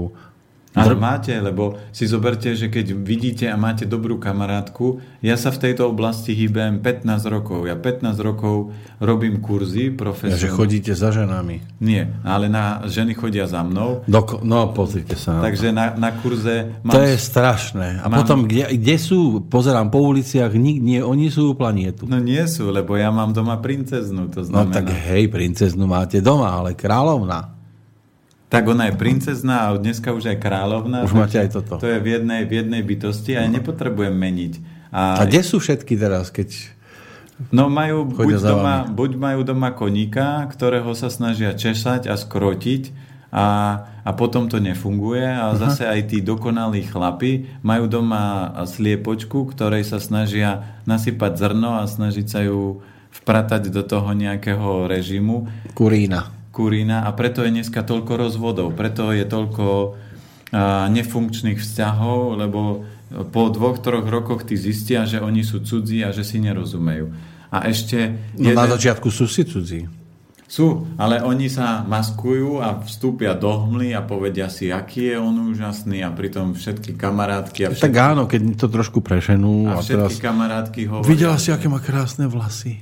ale 0.75 0.99
máte, 0.99 1.31
lebo 1.39 1.79
si 1.95 2.11
zoberte, 2.11 2.51
že 2.59 2.67
keď 2.67 2.99
vidíte 2.99 3.47
a 3.47 3.55
máte 3.55 3.87
dobrú 3.87 4.19
kamarátku, 4.19 4.99
ja 5.23 5.39
sa 5.39 5.55
v 5.55 5.71
tejto 5.71 5.87
oblasti 5.87 6.35
hýbem 6.35 6.83
15 6.83 7.31
rokov. 7.31 7.71
Ja 7.71 7.79
15 7.79 8.19
rokov 8.19 8.75
robím 8.99 9.39
kurzy 9.39 9.95
profesionálne. 9.95 10.35
Ja, 10.35 10.51
že 10.51 10.51
chodíte 10.51 10.93
za 10.99 11.15
ženami. 11.15 11.79
Nie, 11.79 12.11
ale 12.27 12.51
na 12.51 12.83
ženy 12.91 13.15
chodia 13.15 13.47
za 13.47 13.63
mnou. 13.63 14.03
Doko- 14.11 14.43
no, 14.43 14.75
pozrite 14.75 15.15
sa. 15.15 15.39
Takže 15.39 15.71
na, 15.71 15.95
na 15.95 16.11
kurze... 16.11 16.83
Mám, 16.83 16.95
to 16.99 17.07
je 17.07 17.17
strašné. 17.23 18.03
A 18.03 18.11
mám, 18.11 18.27
potom, 18.27 18.43
kde, 18.51 18.75
kde 18.75 18.97
sú, 18.99 19.47
pozerám 19.47 19.95
po 19.95 20.03
uliciach, 20.03 20.51
nik, 20.59 20.83
nie, 20.83 20.99
oni 20.99 21.31
sú 21.31 21.55
planietu. 21.55 22.11
No 22.11 22.19
nie 22.19 22.43
sú, 22.51 22.75
lebo 22.75 22.99
ja 22.99 23.15
mám 23.15 23.31
doma 23.31 23.63
princeznú, 23.63 24.27
to 24.27 24.43
znamená... 24.43 24.75
No 24.75 24.75
tak 24.75 24.91
hej, 24.91 25.31
princeznú 25.31 25.87
máte 25.87 26.19
doma, 26.19 26.51
ale 26.51 26.75
kráľovna. 26.75 27.54
Tak 28.55 28.71
ona 28.71 28.87
je 28.87 28.95
princezná 28.95 29.67
a 29.67 29.75
dneska 29.75 30.14
už 30.14 30.31
aj 30.31 30.38
kráľovná. 30.38 31.03
Už 31.03 31.19
máte 31.19 31.43
aj 31.43 31.59
toto. 31.59 31.83
To 31.83 31.87
je 31.90 31.99
v 31.99 32.07
jednej, 32.19 32.47
v 32.47 32.62
jednej 32.62 32.83
bytosti 32.87 33.35
a 33.35 33.43
ja 33.43 33.49
nepotrebujem 33.51 34.14
meniť. 34.14 34.53
A, 34.95 35.19
a 35.19 35.23
kde 35.27 35.43
sú 35.43 35.59
všetky 35.59 35.99
teraz, 35.99 36.31
keď 36.31 36.75
No 37.51 37.67
majú 37.67 38.07
buď, 38.07 38.38
doma, 38.38 38.87
buď 38.87 39.11
majú 39.19 39.40
doma 39.43 39.75
koníka, 39.75 40.47
ktorého 40.55 40.95
sa 40.95 41.11
snažia 41.11 41.51
česať 41.51 42.07
a 42.07 42.14
skrotiť 42.14 42.95
a, 43.35 43.47
a 44.07 44.11
potom 44.14 44.47
to 44.47 44.62
nefunguje 44.62 45.27
a 45.27 45.51
uh-huh. 45.51 45.59
zase 45.59 45.83
aj 45.83 46.14
tí 46.14 46.23
dokonalí 46.23 46.87
chlapi 46.87 47.51
majú 47.67 47.90
doma 47.90 48.55
sliepočku, 48.62 49.51
ktorej 49.51 49.83
sa 49.83 49.99
snažia 49.99 50.79
nasypať 50.87 51.35
zrno 51.35 51.83
a 51.83 51.90
snažiť 51.90 52.27
sa 52.31 52.47
ju 52.47 52.87
vpratať 53.11 53.67
do 53.67 53.83
toho 53.83 54.14
nejakého 54.14 54.87
režimu. 54.87 55.51
Kurína 55.75 56.44
kurína 56.55 57.03
a 57.03 57.11
preto 57.11 57.43
je 57.43 57.51
dneska 57.51 57.83
toľko 57.83 58.14
rozvodov, 58.14 58.79
preto 58.79 59.11
je 59.11 59.27
toľko 59.27 59.99
nefunkčných 60.95 61.59
vzťahov, 61.59 62.38
lebo 62.38 62.87
po 63.35 63.51
dvoch, 63.51 63.83
troch 63.83 64.07
rokoch 64.07 64.47
ty 64.47 64.55
zistia, 64.55 65.03
že 65.03 65.19
oni 65.19 65.43
sú 65.43 65.67
cudzí 65.67 66.07
a 66.07 66.14
že 66.14 66.23
si 66.23 66.38
nerozumejú. 66.38 67.11
A 67.51 67.67
ešte... 67.67 68.14
No 68.38 68.55
jeden... 68.55 68.59
na 68.59 68.71
začiatku 68.71 69.11
sú 69.11 69.27
si 69.27 69.43
cudzí. 69.43 69.87
Sú, 70.45 70.87
ale 70.95 71.19
oni 71.25 71.51
sa 71.51 71.83
maskujú 71.83 72.62
a 72.62 72.79
vstúpia 72.87 73.35
do 73.35 73.51
hmly 73.51 73.90
a 73.97 74.07
povedia 74.07 74.47
si, 74.47 74.71
aký 74.71 75.11
je 75.11 75.17
on 75.19 75.35
úžasný 75.51 76.07
a 76.07 76.14
pritom 76.14 76.55
všetky 76.55 76.95
kamarátky 76.95 77.61
a 77.67 77.69
všetky... 77.75 77.87
Tak 77.90 77.97
áno, 77.99 78.23
keď 78.31 78.55
to 78.55 78.67
trošku 78.71 79.03
prešenú. 79.03 79.67
A, 79.67 79.79
a 79.79 79.83
všetky 79.83 80.14
teraz... 80.14 80.23
kamarátky 80.23 80.81
hovoria... 80.87 81.11
Videla 81.11 81.37
si, 81.43 81.51
aké 81.51 81.67
má 81.67 81.83
krásne 81.83 82.31
vlasy. 82.31 82.79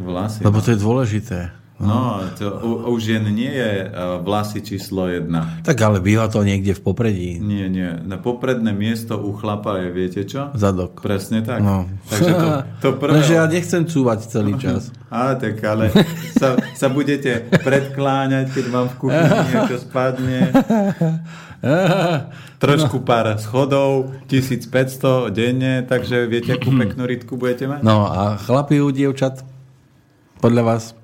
Vlasy. 0.00 0.40
Lebo 0.40 0.60
no. 0.60 0.64
to 0.64 0.68
je 0.72 0.78
dôležité. 0.80 1.38
No, 1.80 2.20
to 2.36 2.60
u, 2.60 2.92
u 2.92 2.94
žien 3.00 3.24
nie 3.32 3.48
je 3.48 3.88
vlasy 4.20 4.60
číslo 4.60 5.08
jedna. 5.08 5.64
Tak 5.64 5.80
ale 5.80 6.04
býva 6.04 6.28
to 6.28 6.44
niekde 6.44 6.76
v 6.76 6.82
popredí. 6.84 7.30
Nie, 7.40 7.72
nie. 7.72 7.88
Na 8.04 8.20
popredné 8.20 8.76
miesto 8.76 9.16
u 9.16 9.32
chlapa 9.32 9.80
je, 9.80 9.88
viete 9.88 10.28
čo? 10.28 10.52
Zadok. 10.52 11.00
Presne 11.00 11.40
tak. 11.40 11.64
No. 11.64 11.88
Takže 12.12 12.32
to, 12.36 12.48
to 12.84 12.88
prvé... 13.00 13.24
Lenže 13.24 13.34
ja 13.34 13.48
nechcem 13.48 13.88
cúvať 13.88 14.28
celý 14.28 14.60
čas. 14.60 14.92
Á, 15.08 15.40
tak 15.40 15.56
ale 15.64 15.88
sa, 16.36 16.60
sa 16.76 16.92
budete 16.92 17.48
predkláňať, 17.48 18.52
keď 18.52 18.64
vám 18.68 18.86
v 18.92 18.94
kuchyni 19.00 19.38
niečo 19.48 19.76
spadne. 19.80 20.40
Trošku 22.62 23.00
pár 23.08 23.40
schodov, 23.40 24.12
1500 24.28 25.32
denne, 25.32 25.80
takže 25.88 26.28
viete, 26.28 26.60
akú 26.60 26.76
peknú 26.76 27.08
rytku 27.08 27.40
budete 27.40 27.64
mať? 27.64 27.80
No 27.80 28.04
a 28.04 28.36
chlapi 28.36 28.84
u 28.84 28.92
dievčat? 28.92 29.40
Podľa 30.44 30.62
vás? 30.64 30.99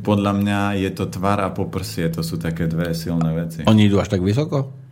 Podľa 0.00 0.32
mňa 0.32 0.60
je 0.80 0.90
to 0.96 1.04
tvar 1.12 1.38
a 1.44 1.52
poprsie, 1.52 2.08
to 2.08 2.24
sú 2.24 2.40
také 2.40 2.64
dve 2.64 2.96
silné 2.96 3.28
veci. 3.36 3.60
Oni 3.68 3.84
idú 3.84 4.00
až 4.00 4.16
tak 4.16 4.24
vysoko? 4.24 4.88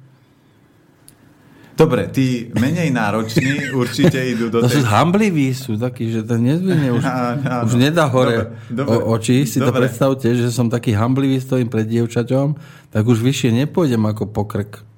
Dobre, 1.76 2.08
tí 2.08 2.48
menej 2.56 2.88
nároční 2.88 3.76
určite 3.76 4.16
idú 4.16 4.48
do 4.48 4.64
to 4.64 4.68
tej... 4.72 4.80
sú 4.80 4.82
hambliví, 4.88 5.52
sú 5.52 5.76
takí, 5.76 6.08
že 6.08 6.24
to 6.24 6.40
nezvine 6.40 6.88
už, 6.88 7.04
už 7.68 7.74
nedá 7.76 8.08
hore 8.08 8.56
dobre, 8.72 8.72
dobre, 8.72 8.96
o, 8.96 9.12
oči. 9.12 9.44
Si 9.44 9.60
dobre. 9.60 9.68
to 9.68 9.72
predstavte, 9.84 10.28
že 10.32 10.48
som 10.48 10.72
taký 10.72 10.96
hamblivý, 10.96 11.36
stojím 11.36 11.68
pred 11.68 11.84
dievčaťom, 11.84 12.56
tak 12.88 13.04
už 13.04 13.20
vyššie 13.20 13.52
nepôjdem 13.64 14.00
ako 14.08 14.24
pokrk. 14.32 14.88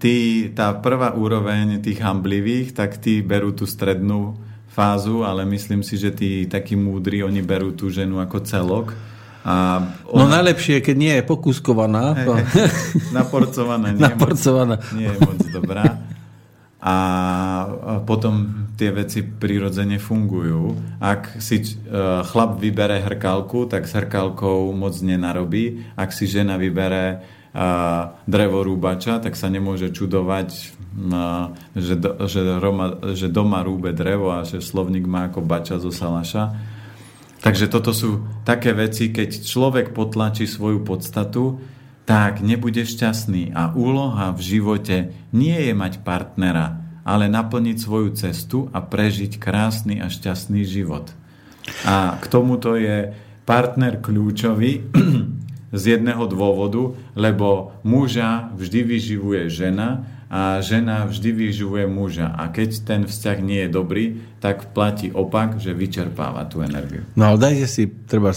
Tí, 0.00 0.48
tá 0.56 0.72
prvá 0.74 1.12
úroveň 1.14 1.84
tých 1.84 2.00
hamblivých, 2.00 2.74
tak 2.74 2.96
tí 2.96 3.20
berú 3.20 3.52
tú 3.52 3.68
strednú 3.68 4.40
fázu, 4.72 5.20
ale 5.22 5.44
myslím 5.44 5.84
si, 5.84 6.00
že 6.00 6.10
tí 6.10 6.48
takí 6.48 6.74
múdri, 6.74 7.20
oni 7.20 7.44
berú 7.44 7.76
tú 7.76 7.92
ženu 7.92 8.18
ako 8.24 8.40
celok. 8.42 8.96
A 9.42 9.84
no 10.08 10.22
ona... 10.22 10.22
No 10.24 10.32
najlepšie, 10.40 10.80
keď 10.80 10.96
nie 10.96 11.12
je 11.18 11.22
pokúskovaná. 11.26 12.14
Hey, 12.14 12.26
hey, 12.26 12.68
naporcovaná. 13.10 13.90
Nie, 13.92 14.00
naporcovaná. 14.00 14.76
Moc, 14.78 14.94
nie 14.96 15.08
je 15.10 15.18
moc 15.18 15.38
dobrá. 15.50 15.84
A 16.82 16.96
potom 18.02 18.66
tie 18.74 18.90
veci 18.90 19.22
prirodzene 19.22 20.02
fungujú. 20.02 20.74
Ak 20.98 21.38
si 21.38 21.62
e, 21.62 21.66
chlap 22.26 22.58
vybere 22.58 22.98
hrkalku, 23.06 23.70
tak 23.70 23.86
s 23.86 23.94
hrkalkou 23.94 24.74
moc 24.74 24.98
nenarobí. 24.98 25.94
Ak 25.94 26.10
si 26.10 26.26
žena 26.26 26.58
vybere 26.58 27.22
drevorúbača, 28.24 29.20
tak 29.20 29.36
sa 29.36 29.52
nemôže 29.52 29.92
čudovať, 29.92 30.48
že, 31.76 31.94
že, 32.00 32.40
Roma, 32.56 32.96
že 33.12 33.28
doma 33.28 33.60
rúbe 33.60 33.92
drevo 33.92 34.32
a 34.32 34.48
že 34.48 34.64
slovník 34.64 35.04
má 35.04 35.28
ako 35.28 35.44
bača 35.44 35.76
zo 35.76 35.92
salaša. 35.92 36.56
Takže 37.42 37.68
toto 37.68 37.92
sú 37.92 38.24
také 38.46 38.72
veci, 38.72 39.12
keď 39.12 39.44
človek 39.44 39.92
potlačí 39.92 40.48
svoju 40.48 40.80
podstatu, 40.86 41.60
tak 42.08 42.40
nebude 42.40 42.86
šťastný. 42.86 43.52
A 43.52 43.74
úloha 43.76 44.32
v 44.32 44.40
živote 44.40 44.96
nie 45.34 45.58
je 45.68 45.74
mať 45.74 46.00
partnera, 46.06 46.80
ale 47.02 47.26
naplniť 47.26 47.76
svoju 47.76 48.14
cestu 48.14 48.58
a 48.70 48.80
prežiť 48.80 49.36
krásny 49.36 49.98
a 49.98 50.08
šťastný 50.08 50.62
život. 50.62 51.10
A 51.84 52.16
k 52.16 52.24
tomuto 52.30 52.78
je 52.78 53.10
partner 53.42 53.98
kľúčový, 53.98 54.86
z 55.72 55.98
jedného 55.98 56.28
dôvodu, 56.28 56.92
lebo 57.16 57.72
muža 57.82 58.52
vždy 58.54 58.80
vyživuje 58.84 59.48
žena 59.48 60.04
a 60.32 60.64
žena 60.64 61.04
vždy 61.04 61.28
vyžuje 61.28 61.84
muža. 61.84 62.32
A 62.32 62.48
keď 62.48 62.88
ten 62.88 63.00
vzťah 63.04 63.38
nie 63.44 63.68
je 63.68 63.70
dobrý, 63.72 64.04
tak 64.40 64.72
platí 64.72 65.12
opak, 65.12 65.60
že 65.60 65.76
vyčerpáva 65.76 66.48
tú 66.48 66.64
energiu. 66.64 67.04
No 67.12 67.28
ale 67.28 67.52
dajte 67.52 67.66
si, 67.68 67.84
treba, 68.08 68.32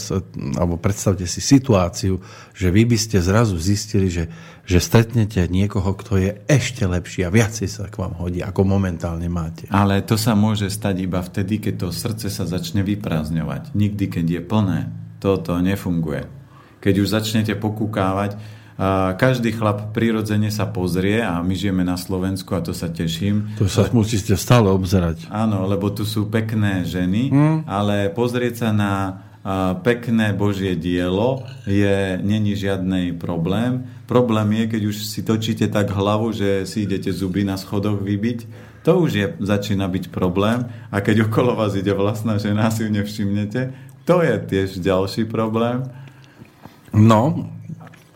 alebo 0.59 0.75
predstavte 0.75 1.23
si 1.23 1.39
situáciu, 1.39 2.19
že 2.51 2.67
vy 2.67 2.83
by 2.83 2.99
ste 2.99 3.23
zrazu 3.23 3.55
zistili, 3.55 4.11
že, 4.11 4.27
že 4.67 4.83
stretnete 4.83 5.39
niekoho, 5.47 5.95
kto 5.95 6.19
je 6.19 6.31
ešte 6.51 6.83
lepší 6.83 7.23
a 7.23 7.31
viacej 7.31 7.71
sa 7.71 7.87
k 7.87 7.95
vám 7.95 8.19
hodí, 8.19 8.43
ako 8.43 8.67
momentálne 8.67 9.31
máte. 9.31 9.63
Ale 9.71 10.03
to 10.03 10.19
sa 10.19 10.35
môže 10.35 10.67
stať 10.67 10.99
iba 10.99 11.23
vtedy, 11.23 11.63
keď 11.63 11.73
to 11.79 11.87
srdce 11.95 12.27
sa 12.27 12.43
začne 12.43 12.83
vyprázdňovať. 12.83 13.71
Nikdy, 13.71 14.05
keď 14.11 14.25
je 14.27 14.41
plné, 14.43 14.79
toto 15.23 15.55
nefunguje. 15.63 16.27
Keď 16.85 16.95
už 17.01 17.07
začnete 17.09 17.57
pokúkávať, 17.57 18.37
každý 19.17 19.55
chlap 19.55 19.95
prirodzene 19.95 20.53
sa 20.53 20.69
pozrie 20.69 21.23
a 21.23 21.41
my 21.41 21.55
žijeme 21.57 21.81
na 21.81 21.97
Slovensku 21.97 22.53
a 22.53 22.61
to 22.61 22.75
sa 22.75 22.91
teším. 22.91 23.57
To 23.57 23.65
sa 23.65 23.89
musíte 23.89 24.37
stále 24.37 24.69
obzerať. 24.69 25.25
Áno, 25.33 25.65
lebo 25.65 25.89
tu 25.89 26.05
sú 26.05 26.29
pekné 26.29 26.85
ženy, 26.85 27.33
mm. 27.33 27.57
ale 27.65 28.13
pozrieť 28.13 28.53
sa 28.61 28.69
na 28.69 28.93
pekné 29.79 30.33
Božie 30.33 30.75
dielo 30.75 31.45
je 31.69 32.19
není 32.19 32.57
žiadny 32.57 33.15
problém. 33.15 33.85
Problém 34.09 34.51
je, 34.61 34.63
keď 34.77 34.81
už 34.91 34.95
si 35.05 35.21
točíte 35.21 35.65
tak 35.71 35.89
hlavu, 35.89 36.33
že 36.33 36.65
si 36.69 36.85
idete 36.85 37.13
zuby 37.13 37.47
na 37.47 37.57
schodoch 37.57 38.01
vybiť, 38.01 38.39
to 38.85 39.01
už 39.01 39.11
je, 39.17 39.25
začína 39.41 39.89
byť 39.89 40.13
problém. 40.13 40.69
A 40.93 41.01
keď 41.01 41.29
okolo 41.29 41.57
vás 41.57 41.73
ide 41.73 41.93
vlastná 41.93 42.37
žena, 42.37 42.69
si 42.69 42.85
ju 42.85 42.89
nevšimnete, 42.93 43.73
to 44.05 44.21
je 44.21 44.35
tiež 44.45 44.83
ďalší 44.83 45.25
problém. 45.25 45.89
No, 46.95 47.51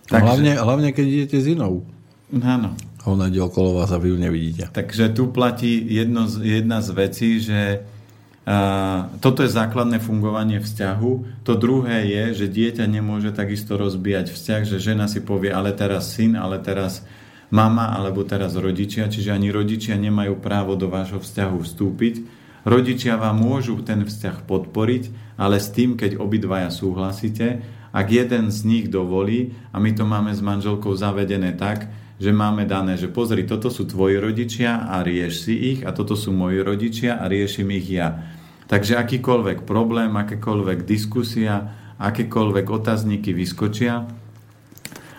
Takže... 0.09 0.25
Hlavne, 0.25 0.51
hlavne, 0.57 0.89
keď 0.89 1.05
idete 1.05 1.37
s 1.37 1.45
inou. 1.45 1.85
Áno. 2.33 2.73
Ona 3.05 3.29
ide 3.29 3.39
okolo 3.45 3.77
vás 3.77 3.93
a 3.93 4.01
vy 4.01 4.11
ju 4.11 4.17
nevidíte. 4.17 4.65
Takže 4.73 5.13
tu 5.13 5.29
platí 5.29 5.77
jedno 5.85 6.25
z, 6.25 6.61
jedna 6.61 6.81
z 6.81 6.89
vecí, 6.97 7.29
že 7.39 7.85
a, 8.49 9.05
toto 9.21 9.45
je 9.45 9.53
základné 9.53 10.01
fungovanie 10.01 10.57
vzťahu. 10.57 11.11
To 11.45 11.53
druhé 11.53 12.09
je, 12.09 12.23
že 12.43 12.45
dieťa 12.49 12.89
nemôže 12.89 13.29
takisto 13.31 13.77
rozbíjať 13.77 14.33
vzťah, 14.33 14.61
že 14.65 14.81
žena 14.81 15.05
si 15.05 15.21
povie, 15.21 15.53
ale 15.53 15.77
teraz 15.77 16.09
syn, 16.17 16.33
ale 16.33 16.57
teraz 16.57 17.05
mama, 17.53 17.93
alebo 17.93 18.25
teraz 18.25 18.57
rodičia, 18.57 19.13
čiže 19.13 19.29
ani 19.29 19.53
rodičia 19.53 19.93
nemajú 19.93 20.41
právo 20.41 20.73
do 20.73 20.89
vášho 20.89 21.21
vzťahu 21.21 21.57
vstúpiť. 21.61 22.15
Rodičia 22.65 23.15
vám 23.15 23.39
môžu 23.39 23.77
ten 23.85 24.03
vzťah 24.03 24.43
podporiť, 24.43 25.37
ale 25.37 25.61
s 25.61 25.69
tým, 25.69 25.95
keď 25.95 26.17
obidvaja 26.19 26.73
súhlasíte 26.73 27.78
ak 27.89 28.07
jeden 28.09 28.53
z 28.53 28.59
nich 28.65 28.85
dovolí, 28.87 29.57
a 29.73 29.81
my 29.81 29.91
to 29.93 30.05
máme 30.05 30.33
s 30.33 30.41
manželkou 30.41 30.93
zavedené 30.93 31.57
tak, 31.57 31.89
že 32.19 32.35
máme 32.35 32.67
dané, 32.67 32.99
že 32.99 33.07
pozri, 33.07 33.47
toto 33.47 33.71
sú 33.71 33.87
tvoji 33.87 34.19
rodičia 34.19 34.91
a 34.91 34.99
rieš 34.99 35.47
si 35.47 35.55
ich 35.55 35.79
a 35.87 35.95
toto 35.95 36.19
sú 36.19 36.35
moji 36.35 36.59
rodičia 36.59 37.15
a 37.15 37.31
riešim 37.31 37.71
ich 37.71 37.87
ja. 37.87 38.35
Takže 38.67 38.99
akýkoľvek 38.99 39.63
problém, 39.63 40.13
akékoľvek 40.13 40.83
diskusia, 40.83 41.73
akékoľvek 41.97 42.65
otázniky 42.69 43.31
vyskočia 43.33 44.05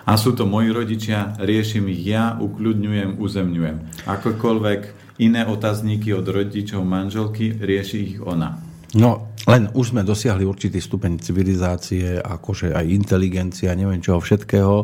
a 0.05 0.13
sú 0.17 0.37
to 0.37 0.45
moji 0.45 0.71
rodičia, 0.71 1.41
riešim 1.41 1.89
ich 1.89 2.05
ja, 2.05 2.37
ukľudňujem, 2.37 3.17
uzemňujem. 3.17 3.77
Akokoľvek 4.05 4.81
iné 5.21 5.45
otázniky 5.49 6.13
od 6.13 6.29
rodičov 6.29 6.85
manželky, 6.85 7.53
rieši 7.53 7.97
ich 8.01 8.17
ona. 8.21 8.70
No, 8.99 9.31
len 9.47 9.71
už 9.71 9.95
sme 9.95 10.03
dosiahli 10.03 10.43
určitý 10.43 10.83
stupeň 10.83 11.23
civilizácie, 11.23 12.19
akože 12.19 12.75
aj 12.75 12.87
inteligencia, 12.91 13.79
neviem 13.79 14.03
čoho 14.03 14.19
všetkého. 14.19 14.75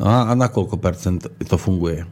No 0.00 0.04
a, 0.04 0.28
a 0.28 0.32
na 0.36 0.52
koľko 0.52 0.76
percent 0.76 1.24
to 1.24 1.56
funguje? 1.56 2.04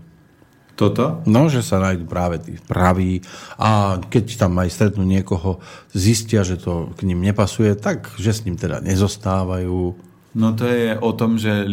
Toto? 0.79 1.27
No, 1.27 1.51
že 1.51 1.61
sa 1.61 1.83
nájdú 1.83 2.07
práve 2.07 2.38
tí 2.38 2.55
praví 2.55 3.19
a 3.59 3.99
keď 3.99 4.47
tam 4.47 4.55
aj 4.62 4.71
stretnú 4.71 5.03
niekoho, 5.03 5.59
zistia, 5.91 6.47
že 6.47 6.55
to 6.55 6.95
k 6.95 7.03
ním 7.03 7.19
nepasuje, 7.19 7.75
tak 7.75 8.14
že 8.14 8.31
s 8.31 8.47
ním 8.47 8.55
teda 8.55 8.79
nezostávajú. 8.79 9.99
No 10.38 10.49
to 10.55 10.64
je 10.71 10.95
o 10.95 11.11
tom, 11.19 11.35
že 11.35 11.67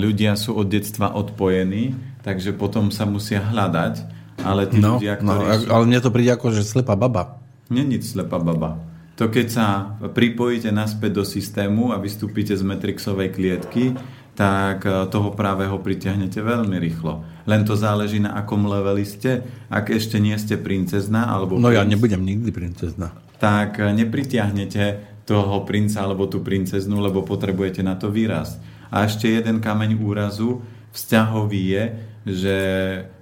ľudia 0.00 0.40
sú 0.40 0.56
od 0.56 0.72
detstva 0.72 1.12
odpojení, 1.12 1.92
takže 2.24 2.56
potom 2.56 2.88
sa 2.88 3.04
musia 3.04 3.44
hľadať, 3.44 3.94
ale 4.40 4.72
tí 4.72 4.80
no, 4.80 4.96
ľudia, 4.96 5.20
no, 5.20 5.36
ktorí 5.36 5.44
no, 5.44 5.56
sú... 5.60 5.66
Ale 5.68 5.84
mne 5.84 6.00
to 6.00 6.14
príde 6.14 6.32
ako, 6.32 6.46
že 6.56 6.64
slepá 6.64 6.96
baba. 6.96 7.44
Není 7.68 8.00
slepá 8.00 8.40
baba 8.40 8.85
to 9.16 9.32
keď 9.32 9.46
sa 9.48 9.66
pripojíte 10.12 10.68
naspäť 10.68 11.10
do 11.20 11.24
systému 11.24 11.90
a 11.90 11.96
vystúpite 11.96 12.52
z 12.52 12.60
Matrixovej 12.60 13.32
klietky, 13.32 13.96
tak 14.36 14.84
e, 14.84 15.08
toho 15.08 15.32
právého 15.32 15.80
pritiahnete 15.80 16.44
veľmi 16.44 16.76
rýchlo. 16.76 17.24
Len 17.48 17.64
to 17.64 17.72
záleží 17.72 18.20
na 18.20 18.36
akom 18.36 18.68
leveli 18.68 19.08
ste. 19.08 19.40
Ak 19.72 19.88
ešte 19.88 20.20
nie 20.20 20.36
ste 20.36 20.60
princezna, 20.60 21.32
alebo... 21.32 21.56
No 21.56 21.72
princ, 21.72 21.80
ja 21.80 21.82
nebudem 21.88 22.22
nikdy 22.22 22.52
princezna. 22.52 23.16
Tak 23.40 23.80
e, 23.80 23.96
nepritiahnete 23.96 25.16
toho 25.24 25.64
princa 25.64 26.04
alebo 26.04 26.28
tú 26.28 26.44
princeznú, 26.44 27.00
lebo 27.00 27.24
potrebujete 27.24 27.80
na 27.80 27.96
to 27.96 28.12
výraz. 28.12 28.60
A 28.92 29.08
ešte 29.08 29.32
jeden 29.32 29.64
kameň 29.64 29.98
úrazu 29.98 30.62
vzťahový 30.92 31.62
je, 31.72 31.84
že 32.28 32.56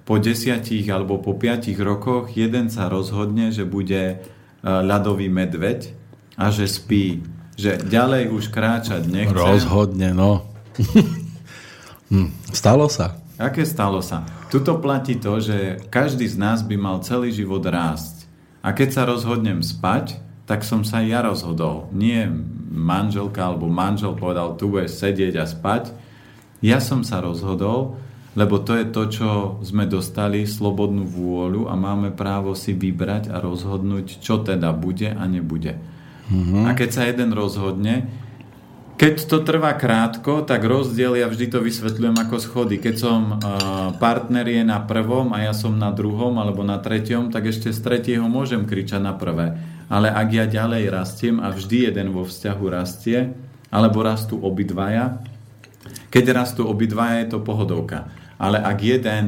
po 0.05 0.21
desiatich 0.21 0.85
alebo 0.93 1.23
po 1.23 1.39
piatich 1.39 1.81
rokoch 1.81 2.35
jeden 2.37 2.69
sa 2.69 2.93
rozhodne, 2.93 3.55
že 3.55 3.65
bude 3.65 4.21
ľadový 4.65 5.29
medveď 5.29 5.93
a 6.41 6.49
že 6.49 6.65
spí. 6.65 7.21
Že 7.55 7.87
ďalej 7.87 8.33
už 8.33 8.51
kráčať 8.51 9.07
nechce. 9.07 9.37
Rozhodne, 9.37 10.17
no. 10.17 10.43
Hm, 12.13 12.31
stalo 12.53 12.87
sa. 12.87 13.17
Aké 13.41 13.65
stalo 13.67 13.99
sa? 14.05 14.23
Tuto 14.53 14.79
platí 14.79 15.19
to, 15.19 15.41
že 15.41 15.83
každý 15.89 16.29
z 16.29 16.37
nás 16.39 16.61
by 16.63 16.77
mal 16.79 17.01
celý 17.03 17.33
život 17.33 17.65
rásť. 17.65 18.29
A 18.63 18.71
keď 18.77 18.89
sa 18.93 19.03
rozhodnem 19.09 19.65
spať, 19.65 20.21
tak 20.45 20.63
som 20.63 20.85
sa 20.85 21.01
ja 21.01 21.25
rozhodol. 21.25 21.89
Nie 21.91 22.29
manželka 22.71 23.41
alebo 23.41 23.67
manžel 23.67 24.15
povedal, 24.15 24.55
tu 24.61 24.69
budeš 24.71 25.01
sedieť 25.01 25.35
a 25.41 25.45
spať. 25.49 25.91
Ja 26.61 26.79
som 26.79 27.03
sa 27.03 27.25
rozhodol, 27.25 27.99
lebo 28.35 28.59
to 28.59 28.75
je 28.75 28.87
to, 28.91 29.03
čo 29.11 29.31
sme 29.63 29.87
dostali, 29.87 30.43
slobodnú 30.43 31.07
vôľu 31.07 31.71
a 31.71 31.79
máme 31.79 32.11
právo 32.11 32.59
si 32.59 32.75
vybrať 32.75 33.31
a 33.31 33.39
rozhodnúť, 33.39 34.19
čo 34.19 34.43
teda 34.43 34.75
bude 34.75 35.15
a 35.15 35.25
nebude. 35.31 35.79
Mm-hmm. 36.27 36.67
A 36.67 36.71
keď 36.75 36.91
sa 36.91 37.03
jeden 37.07 37.31
rozhodne, 37.31 38.11
keď 38.95 39.15
to 39.27 39.39
trvá 39.43 39.75
krátko, 39.75 40.43
tak 40.47 40.67
rozdiel 40.67 41.19
ja 41.19 41.31
vždy 41.31 41.51
to 41.51 41.63
vysvetľujem 41.63 42.15
ako 42.15 42.37
schody. 42.43 42.79
Keď 42.79 42.95
som 42.95 43.39
uh, 43.39 43.91
partner 44.03 44.47
je 44.47 44.63
na 44.67 44.83
prvom 44.83 45.35
a 45.35 45.43
ja 45.43 45.55
som 45.55 45.75
na 45.75 45.91
druhom 45.95 46.39
alebo 46.39 46.63
na 46.67 46.79
treťom, 46.79 47.31
tak 47.31 47.51
ešte 47.51 47.75
z 47.75 47.81
tretieho 47.83 48.27
môžem 48.27 48.67
kričať 48.67 49.03
na 49.03 49.15
prvé. 49.15 49.59
Ale 49.91 50.11
ak 50.11 50.29
ja 50.31 50.47
ďalej 50.47 50.91
rastiem 50.91 51.37
a 51.39 51.51
vždy 51.55 51.91
jeden 51.91 52.15
vo 52.15 52.27
vzťahu 52.27 52.65
rastie, 52.71 53.35
alebo 53.71 54.03
rastú 54.07 54.39
obidvaja, 54.43 55.23
keď 56.15 56.31
rastú 56.31 56.63
obidvaja, 56.71 57.27
je 57.27 57.29
to 57.35 57.39
pohodovka 57.43 58.07
ale 58.39 58.59
ak 58.61 58.79
jeden 58.83 59.25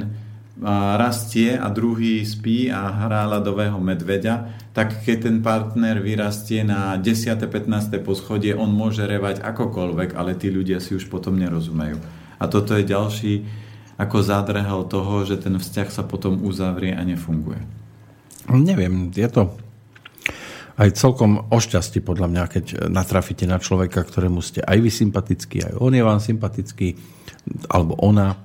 rastie 0.96 1.52
a 1.52 1.68
druhý 1.68 2.24
spí 2.24 2.72
a 2.72 2.88
hrá 2.88 3.28
ľadového 3.28 3.76
medveďa, 3.76 4.48
tak 4.72 5.04
keď 5.04 5.28
ten 5.28 5.36
partner 5.44 6.00
vyrastie 6.00 6.64
na 6.64 6.96
10. 6.96 7.36
15. 7.44 8.00
poschodie, 8.00 8.56
on 8.56 8.72
môže 8.72 9.04
revať 9.04 9.44
akokoľvek, 9.44 10.16
ale 10.16 10.32
tí 10.32 10.48
ľudia 10.48 10.80
si 10.80 10.96
už 10.96 11.12
potom 11.12 11.36
nerozumejú. 11.36 12.00
A 12.40 12.44
toto 12.48 12.72
je 12.72 12.88
ďalší 12.88 13.44
ako 14.00 14.16
zádrhel 14.20 14.84
toho, 14.88 15.24
že 15.24 15.40
ten 15.40 15.56
vzťah 15.56 15.88
sa 15.92 16.04
potom 16.04 16.40
uzavrie 16.44 16.92
a 16.92 17.04
nefunguje. 17.04 17.60
Neviem, 18.48 19.12
je 19.12 19.28
to 19.28 19.52
aj 20.76 20.92
celkom 20.92 21.48
o 21.48 21.56
šťastí 21.56 22.04
podľa 22.04 22.28
mňa, 22.28 22.42
keď 22.52 22.64
natrafíte 22.92 23.48
na 23.48 23.56
človeka, 23.56 24.04
ktorému 24.04 24.44
ste 24.44 24.60
aj 24.60 24.76
vy 24.76 24.90
sympatický, 24.92 25.56
aj 25.64 25.74
on 25.80 25.92
je 25.96 26.04
vám 26.04 26.20
sympatický, 26.20 27.00
alebo 27.72 27.96
ona, 27.96 28.36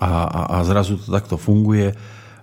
a, 0.00 0.10
a, 0.26 0.40
a 0.58 0.66
zrazu 0.66 0.98
to 0.98 1.08
takto 1.10 1.38
funguje. 1.38 1.94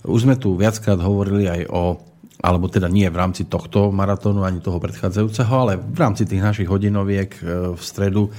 Už 0.07 0.23
sme 0.25 0.39
tu 0.39 0.55
viackrát 0.55 0.97
hovorili 0.97 1.45
aj 1.51 1.61
o, 1.67 1.99
alebo 2.41 2.71
teda 2.71 2.89
nie 2.89 3.05
v 3.11 3.19
rámci 3.19 3.45
tohto 3.45 3.93
maratónu 3.93 4.47
ani 4.47 4.63
toho 4.63 4.79
predchádzajúceho, 4.79 5.53
ale 5.53 5.73
v 5.77 5.97
rámci 5.99 6.23
tých 6.25 6.41
našich 6.41 6.69
hodinoviek 6.69 7.29
e, 7.37 7.41
v 7.75 7.81
stredu 7.81 8.29
e, 8.29 8.31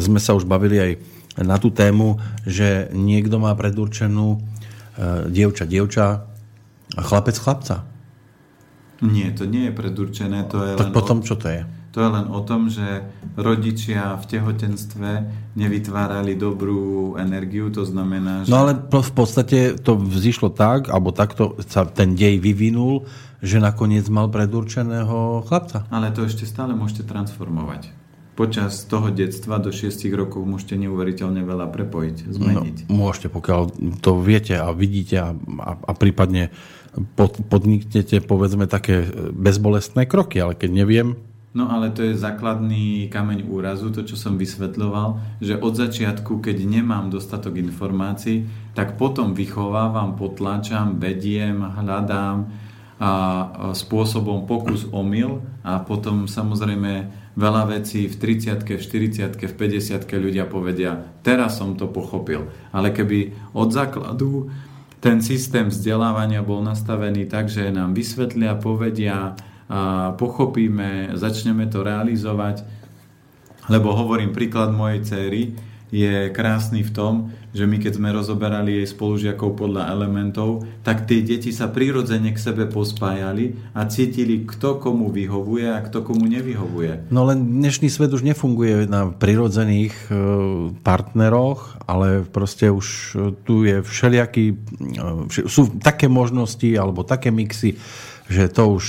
sme 0.00 0.18
sa 0.18 0.34
už 0.34 0.48
bavili 0.48 0.76
aj 0.80 0.92
na 1.38 1.54
tú 1.60 1.70
tému, 1.70 2.18
že 2.42 2.90
niekto 2.90 3.38
má 3.38 3.54
predurčenú 3.54 4.34
e, 4.34 4.38
dievča, 5.30 5.68
dievča 5.70 6.06
a 6.98 7.00
chlapec, 7.04 7.36
chlapca. 7.38 7.86
Nie, 8.98 9.30
to 9.30 9.46
nie 9.46 9.70
je 9.70 9.72
predurčené. 9.76 10.50
To 10.50 10.58
je 10.66 10.72
tak 10.74 10.90
len 10.90 10.96
potom 10.96 11.22
čo 11.22 11.38
to 11.38 11.46
je? 11.46 11.62
To 11.96 12.04
je 12.04 12.08
len 12.08 12.26
o 12.28 12.44
tom, 12.44 12.68
že 12.68 13.08
rodičia 13.32 14.12
v 14.20 14.24
tehotenstve 14.28 15.10
nevytvárali 15.56 16.36
dobrú 16.36 17.16
energiu, 17.16 17.72
to 17.72 17.88
znamená, 17.88 18.44
že... 18.44 18.52
No 18.52 18.68
ale 18.68 18.76
v 18.76 19.12
podstate 19.16 19.80
to 19.80 19.96
vzýšlo 19.96 20.52
tak, 20.52 20.92
alebo 20.92 21.16
takto 21.16 21.56
sa 21.64 21.88
ten 21.88 22.12
dej 22.12 22.38
vyvinul, 22.44 23.08
že 23.40 23.62
nakoniec 23.62 24.04
mal 24.12 24.28
predurčeného 24.28 25.48
chlapca. 25.48 25.88
Ale 25.88 26.12
to 26.12 26.28
ešte 26.28 26.44
stále 26.44 26.76
môžete 26.76 27.08
transformovať. 27.08 27.90
počas 28.38 28.86
toho 28.86 29.10
detstva 29.10 29.58
do 29.58 29.74
6 29.74 29.98
rokov 30.14 30.46
môžete 30.46 30.78
neuveriteľne 30.78 31.42
veľa 31.42 31.74
prepojiť, 31.74 32.16
zmeniť. 32.30 32.76
No, 32.86 33.10
môžete, 33.10 33.34
pokiaľ 33.34 33.62
to 33.98 34.22
viete 34.22 34.54
a 34.54 34.70
vidíte 34.70 35.16
a, 35.18 35.34
a, 35.58 35.72
a 35.74 35.92
prípadne 35.98 36.54
pod, 37.18 37.42
podniknete 37.50 38.22
povedzme 38.22 38.70
také 38.70 39.02
bezbolestné 39.34 40.06
kroky, 40.06 40.38
ale 40.38 40.54
keď 40.54 40.70
neviem, 40.70 41.18
No 41.56 41.72
ale 41.72 41.88
to 41.88 42.04
je 42.04 42.12
základný 42.12 43.08
kameň 43.08 43.48
úrazu, 43.48 43.88
to 43.88 44.04
čo 44.04 44.20
som 44.20 44.36
vysvetľoval, 44.36 45.40
že 45.40 45.56
od 45.56 45.74
začiatku, 45.74 46.44
keď 46.44 46.60
nemám 46.68 47.08
dostatok 47.08 47.56
informácií, 47.56 48.44
tak 48.76 49.00
potom 49.00 49.32
vychovávam, 49.32 50.12
potláčam, 50.12 51.00
vediem, 51.00 51.64
hľadám 51.64 52.52
a 52.98 53.12
spôsobom 53.78 54.50
pokus 54.50 54.90
omyl 54.90 55.38
a 55.62 55.78
potom 55.78 56.26
samozrejme 56.26 57.06
veľa 57.38 57.78
vecí 57.78 58.10
v 58.10 58.14
30 58.18 58.66
v 58.66 58.82
40 58.82 59.38
v 59.38 59.54
50 59.54 60.02
ľudia 60.18 60.50
povedia, 60.50 61.06
teraz 61.22 61.62
som 61.62 61.78
to 61.78 61.86
pochopil. 61.86 62.50
Ale 62.74 62.90
keby 62.90 63.32
od 63.54 63.70
základu 63.70 64.50
ten 64.98 65.22
systém 65.22 65.70
vzdelávania 65.70 66.42
bol 66.42 66.58
nastavený 66.58 67.30
tak, 67.30 67.46
že 67.46 67.70
nám 67.70 67.94
vysvetlia, 67.94 68.58
povedia, 68.58 69.38
pochopíme, 70.16 71.12
začneme 71.12 71.68
to 71.68 71.84
realizovať. 71.84 72.64
Lebo 73.68 73.92
hovorím, 73.92 74.32
príklad 74.32 74.72
mojej 74.72 75.00
céry 75.04 75.42
je 75.88 76.28
krásny 76.32 76.84
v 76.84 76.92
tom, 76.92 77.14
že 77.56 77.64
my 77.64 77.80
keď 77.80 77.96
sme 77.96 78.12
rozoberali 78.12 78.76
jej 78.80 78.88
spolužiakov 78.88 79.56
podľa 79.56 79.88
elementov, 79.88 80.68
tak 80.84 81.08
tie 81.08 81.24
deti 81.24 81.48
sa 81.48 81.72
prirodzene 81.72 82.36
k 82.36 82.38
sebe 82.38 82.68
pospájali 82.68 83.56
a 83.72 83.88
cítili, 83.88 84.44
kto 84.44 84.76
komu 84.76 85.08
vyhovuje 85.08 85.64
a 85.64 85.80
kto 85.80 86.04
komu 86.04 86.28
nevyhovuje. 86.28 87.08
No 87.08 87.24
len 87.24 87.60
dnešný 87.60 87.88
svet 87.88 88.12
už 88.12 88.20
nefunguje 88.20 88.84
na 88.84 89.08
prirodzených 89.08 89.96
e, 89.96 90.12
partneroch, 90.84 91.80
ale 91.88 92.20
proste 92.28 92.68
už 92.68 92.86
e, 92.86 93.32
tu 93.48 93.64
je 93.64 93.80
všelijaký, 93.80 94.44
e, 94.52 94.56
sú 95.48 95.72
také 95.80 96.04
možnosti 96.04 96.68
alebo 96.76 97.00
také 97.00 97.32
mixy, 97.32 97.80
že 98.28 98.52
to 98.52 98.76
už 98.76 98.84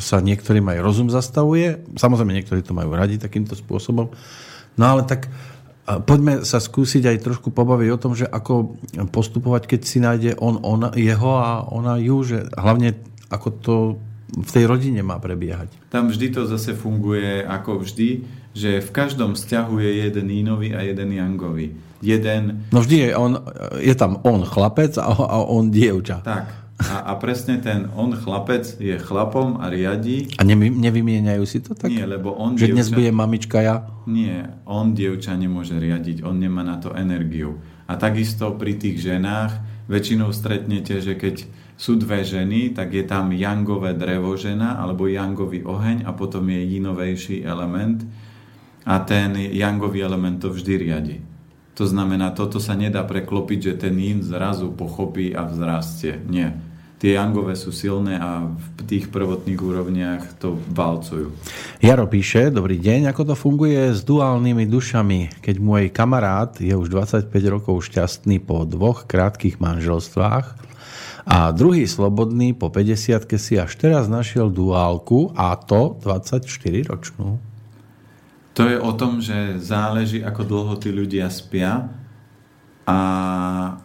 sa 0.00 0.24
niektorým 0.24 0.64
aj 0.72 0.78
rozum 0.80 1.12
zastavuje. 1.12 1.84
Samozrejme, 1.94 2.32
niektorí 2.32 2.64
to 2.64 2.72
majú 2.72 2.96
radi 2.96 3.20
takýmto 3.20 3.52
spôsobom. 3.52 4.08
No 4.80 4.84
ale 4.84 5.04
tak 5.04 5.28
poďme 6.08 6.44
sa 6.48 6.60
skúsiť 6.60 7.04
aj 7.04 7.24
trošku 7.24 7.52
pobaviť 7.52 7.88
o 7.92 8.00
tom, 8.00 8.12
že 8.16 8.24
ako 8.24 8.80
postupovať, 9.12 9.68
keď 9.68 9.80
si 9.84 9.98
nájde 10.00 10.30
on, 10.40 10.60
on 10.64 10.92
jeho 10.96 11.32
a 11.36 11.64
ona 11.68 12.00
ju, 12.00 12.24
že 12.24 12.48
hlavne 12.56 12.96
ako 13.28 13.48
to 13.60 13.76
v 14.28 14.50
tej 14.52 14.64
rodine 14.68 15.00
má 15.00 15.16
prebiehať. 15.16 15.72
Tam 15.88 16.12
vždy 16.12 16.32
to 16.32 16.44
zase 16.44 16.76
funguje 16.76 17.40
ako 17.44 17.80
vždy, 17.80 18.24
že 18.52 18.84
v 18.84 18.90
každom 18.92 19.32
vzťahu 19.32 19.74
je 19.80 19.90
jeden 20.08 20.26
Ínovi 20.28 20.76
a 20.76 20.84
jeden 20.84 21.12
Jangovi. 21.16 21.72
Jeden... 22.04 22.68
No 22.70 22.84
vždy 22.84 23.08
je, 23.08 23.10
on, 23.16 23.40
je 23.80 23.94
tam 23.96 24.20
on 24.22 24.44
chlapec 24.44 24.96
a, 25.00 25.08
a 25.08 25.36
on 25.48 25.72
dievča. 25.72 26.20
Tak. 26.20 26.67
A, 26.78 27.10
a 27.10 27.12
presne 27.18 27.58
ten 27.58 27.90
on 27.98 28.14
chlapec 28.14 28.78
je 28.78 28.94
chlapom 29.02 29.58
a 29.58 29.66
riadí. 29.66 30.30
A 30.38 30.46
nevy, 30.46 30.70
nevymieňajú 30.70 31.42
si 31.42 31.58
to 31.58 31.74
tak? 31.74 31.90
Nie, 31.90 32.06
lebo 32.06 32.30
on 32.38 32.54
Že 32.54 32.70
dievča, 32.70 32.74
dnes 32.78 32.88
bude 32.94 33.10
mamička 33.10 33.58
ja? 33.58 33.82
Nie, 34.06 34.62
on 34.62 34.94
dievča 34.94 35.34
nemôže 35.34 35.74
riadiť, 35.74 36.22
on 36.22 36.38
nemá 36.38 36.62
na 36.62 36.78
to 36.78 36.94
energiu. 36.94 37.58
A 37.90 37.98
takisto 37.98 38.54
pri 38.54 38.78
tých 38.78 39.02
ženách 39.02 39.58
väčšinou 39.90 40.30
stretnete, 40.30 41.02
že 41.02 41.18
keď 41.18 41.50
sú 41.74 41.98
dve 41.98 42.22
ženy, 42.22 42.70
tak 42.70 42.94
je 42.94 43.02
tam 43.02 43.34
jangové 43.34 43.98
drevo 43.98 44.38
žena 44.38 44.78
alebo 44.78 45.10
jangový 45.10 45.66
oheň 45.66 46.06
a 46.06 46.14
potom 46.14 46.46
je 46.46 46.62
jinovejší 46.78 47.42
element 47.42 48.06
a 48.86 49.02
ten 49.02 49.34
jangový 49.34 50.06
element 50.06 50.38
to 50.38 50.54
vždy 50.54 50.74
riadi. 50.78 51.18
To 51.74 51.86
znamená, 51.86 52.34
toto 52.34 52.58
sa 52.58 52.74
nedá 52.74 53.06
preklopiť, 53.06 53.58
že 53.62 53.74
ten 53.78 53.94
yin 53.98 54.22
zrazu 54.22 54.74
pochopí 54.74 55.30
a 55.30 55.46
vzrastie. 55.46 56.22
Nie 56.26 56.67
tie 56.98 57.14
jangové 57.14 57.54
sú 57.54 57.70
silné 57.70 58.18
a 58.18 58.42
v 58.44 58.80
tých 58.84 59.06
prvotných 59.08 59.58
úrovniach 59.58 60.22
to 60.42 60.58
valcujú. 60.74 61.30
Jaro 61.78 62.10
píše, 62.10 62.50
dobrý 62.50 62.82
deň, 62.82 63.14
ako 63.14 63.22
to 63.32 63.34
funguje 63.38 63.94
s 63.94 64.02
duálnymi 64.02 64.66
dušami, 64.66 65.38
keď 65.38 65.56
môj 65.62 65.84
kamarát 65.94 66.58
je 66.58 66.74
už 66.74 66.90
25 66.90 67.30
rokov 67.46 67.86
šťastný 67.86 68.42
po 68.42 68.66
dvoch 68.66 69.06
krátkých 69.06 69.62
manželstvách 69.62 70.58
a 71.28 71.52
druhý 71.54 71.86
slobodný 71.86 72.56
po 72.56 72.72
50 72.72 73.28
si 73.38 73.54
až 73.60 73.76
teraz 73.78 74.10
našiel 74.10 74.50
duálku 74.50 75.30
a 75.38 75.54
to 75.54 76.00
24 76.02 76.42
ročnú. 76.88 77.38
To 78.58 78.66
je 78.66 78.74
o 78.74 78.90
tom, 78.98 79.22
že 79.22 79.62
záleží, 79.62 80.18
ako 80.18 80.42
dlho 80.42 80.74
tí 80.82 80.90
ľudia 80.90 81.30
spia 81.30 81.94
a, 82.88 82.98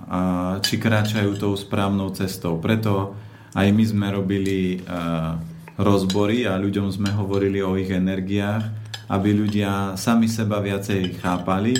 a 0.07 0.19
či 0.63 0.79
kráčajú 0.79 1.35
tou 1.35 1.53
správnou 1.59 2.15
cestou. 2.15 2.55
Preto 2.63 3.11
aj 3.51 3.67
my 3.75 3.83
sme 3.83 4.07
robili 4.15 4.79
uh, 4.79 5.35
rozbory 5.75 6.47
a 6.47 6.55
ľuďom 6.55 6.87
sme 6.87 7.11
hovorili 7.11 7.59
o 7.59 7.75
ich 7.75 7.91
energiách, 7.91 8.63
aby 9.11 9.29
ľudia 9.35 9.99
sami 9.99 10.31
seba 10.31 10.63
viacej 10.63 11.19
chápali 11.19 11.75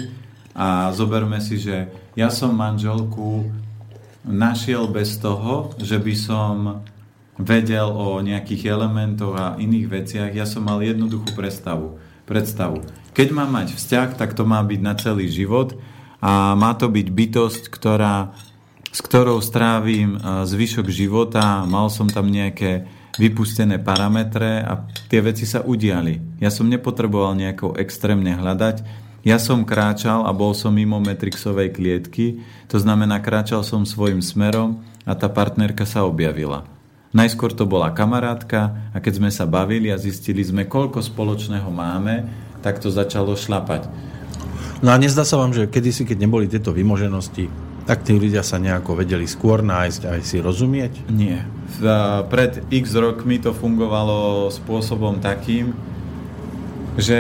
a 0.52 0.92
zoberme 0.92 1.40
si, 1.40 1.58
že 1.58 1.88
ja 2.14 2.28
som 2.28 2.54
manželku 2.54 3.48
našiel 4.28 4.92
bez 4.92 5.18
toho, 5.18 5.72
že 5.80 5.98
by 5.98 6.14
som 6.14 6.54
vedel 7.40 7.90
o 7.90 8.22
nejakých 8.22 8.70
elementoch 8.70 9.34
a 9.34 9.58
iných 9.58 9.88
veciach. 9.90 10.32
Ja 10.36 10.46
som 10.46 10.68
mal 10.68 10.84
jednoduchú 10.86 11.34
predstavu. 11.34 11.98
predstavu. 12.30 12.86
Keď 13.18 13.28
mám 13.34 13.50
mať 13.50 13.74
vzťah, 13.74 14.10
tak 14.14 14.38
to 14.38 14.46
má 14.46 14.62
byť 14.62 14.80
na 14.84 14.94
celý 14.94 15.26
život 15.32 15.74
a 16.24 16.56
má 16.56 16.72
to 16.80 16.88
byť 16.88 17.08
bytosť, 17.12 17.64
ktorá, 17.68 18.32
s 18.88 19.00
ktorou 19.04 19.44
strávim 19.44 20.16
zvyšok 20.48 20.88
života. 20.88 21.68
Mal 21.68 21.92
som 21.92 22.08
tam 22.08 22.32
nejaké 22.32 22.88
vypustené 23.20 23.84
parametre 23.84 24.64
a 24.64 24.88
tie 25.12 25.20
veci 25.20 25.44
sa 25.44 25.68
udiali. 25.68 26.40
Ja 26.40 26.48
som 26.48 26.72
nepotreboval 26.72 27.36
nejako 27.36 27.76
extrémne 27.76 28.40
hľadať. 28.40 29.04
Ja 29.28 29.36
som 29.36 29.68
kráčal 29.68 30.24
a 30.24 30.32
bol 30.32 30.56
som 30.56 30.76
mimo 30.76 31.00
Matrixovej 31.00 31.76
klietky, 31.76 32.44
to 32.68 32.76
znamená, 32.76 33.24
kráčal 33.24 33.64
som 33.64 33.88
svojim 33.88 34.20
smerom 34.20 34.84
a 35.08 35.16
tá 35.16 35.32
partnerka 35.32 35.88
sa 35.88 36.04
objavila. 36.04 36.68
Najskôr 37.16 37.54
to 37.56 37.64
bola 37.64 37.94
kamarátka 37.94 38.92
a 38.92 38.98
keď 38.98 39.14
sme 39.22 39.32
sa 39.32 39.46
bavili 39.48 39.94
a 39.94 40.02
zistili 40.02 40.44
sme, 40.44 40.68
koľko 40.68 41.00
spoločného 41.00 41.70
máme, 41.72 42.28
tak 42.66 42.84
to 42.84 42.92
začalo 42.92 43.38
šlapať. 43.38 44.13
No 44.84 44.92
a 44.92 45.00
nezdá 45.00 45.24
sa 45.24 45.40
vám, 45.40 45.56
že 45.56 45.72
kedysi, 45.72 46.04
keď 46.04 46.28
neboli 46.28 46.52
tieto 46.52 46.76
vymoženosti, 46.76 47.48
tak 47.88 48.04
tí 48.04 48.12
ľudia 48.20 48.44
sa 48.44 48.60
nejako 48.60 49.00
vedeli 49.00 49.24
skôr 49.24 49.64
nájsť 49.64 50.02
aj 50.12 50.20
si 50.28 50.44
rozumieť? 50.44 51.08
Nie. 51.08 51.48
Pred 52.28 52.68
x 52.68 52.92
rokmi 52.92 53.40
to 53.40 53.56
fungovalo 53.56 54.52
spôsobom 54.52 55.24
takým, 55.24 55.72
že 57.00 57.20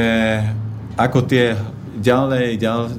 ako 0.99 1.23
tie 1.23 1.55
ďalej, 2.03 2.59
ďalej 2.59 2.91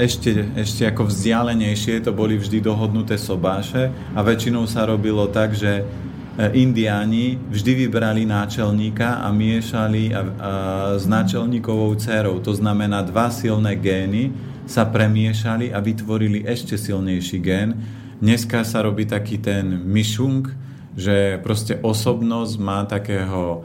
ešte, 0.00 0.30
ešte 0.64 0.82
ako 0.88 1.12
vzdialenejšie 1.12 2.00
to 2.00 2.16
boli 2.16 2.40
vždy 2.40 2.64
dohodnuté 2.64 3.20
sobáše 3.20 3.92
a 4.16 4.24
väčšinou 4.24 4.64
sa 4.64 4.88
robilo 4.88 5.28
tak, 5.28 5.52
že 5.52 5.84
indiáni 6.36 7.40
vždy 7.48 7.88
vybrali 7.88 8.28
náčelníka 8.28 9.24
a 9.24 9.32
miešali 9.32 10.12
s 11.00 11.04
náčelníkovou 11.08 11.96
dcerou. 11.96 12.44
To 12.44 12.52
znamená, 12.52 13.00
dva 13.08 13.32
silné 13.32 13.80
gény 13.80 14.36
sa 14.68 14.84
premiešali 14.84 15.72
a 15.72 15.80
vytvorili 15.80 16.44
ešte 16.44 16.76
silnejší 16.76 17.38
gén. 17.40 17.72
Dneska 18.20 18.64
sa 18.68 18.84
robí 18.84 19.08
taký 19.08 19.40
ten 19.40 19.80
myšung, 19.84 20.48
že 20.96 21.40
proste 21.40 21.80
osobnosť 21.80 22.54
má 22.60 22.84
takého, 22.84 23.64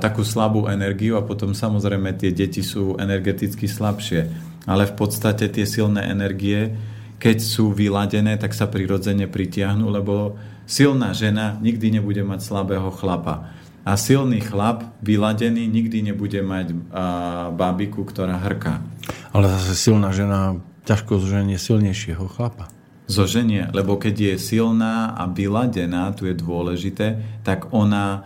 takú 0.00 0.24
slabú 0.24 0.68
energiu 0.68 1.20
a 1.20 1.24
potom 1.24 1.52
samozrejme 1.52 2.16
tie 2.16 2.32
deti 2.32 2.64
sú 2.64 2.96
energeticky 2.96 3.68
slabšie. 3.68 4.20
Ale 4.68 4.84
v 4.88 4.94
podstate 4.96 5.48
tie 5.48 5.64
silné 5.64 6.08
energie, 6.12 6.72
keď 7.20 7.36
sú 7.40 7.72
vyladené, 7.72 8.36
tak 8.36 8.52
sa 8.52 8.68
prirodzene 8.68 9.28
pritiahnu, 9.28 9.88
lebo 9.88 10.36
Silná 10.70 11.10
žena 11.10 11.58
nikdy 11.58 11.98
nebude 11.98 12.22
mať 12.22 12.46
slabého 12.46 12.94
chlapa. 12.94 13.50
A 13.82 13.98
silný 13.98 14.38
chlap, 14.38 14.86
vyladený, 15.02 15.66
nikdy 15.66 15.98
nebude 16.14 16.38
mať 16.46 16.78
a, 16.94 17.50
bábiku, 17.50 18.06
ktorá 18.06 18.38
hrká. 18.38 18.78
Ale 19.34 19.50
zase 19.50 19.74
silná 19.74 20.14
žena 20.14 20.62
ťažko 20.86 21.18
zoženie 21.18 21.58
silnejšieho 21.58 22.22
chlapa. 22.30 22.70
Zoženie, 23.10 23.66
lebo 23.74 23.98
keď 23.98 24.14
je 24.14 24.34
silná 24.38 25.10
a 25.18 25.26
vyladená, 25.26 26.14
tu 26.14 26.30
je 26.30 26.38
dôležité, 26.38 27.18
tak 27.42 27.74
ona 27.74 28.22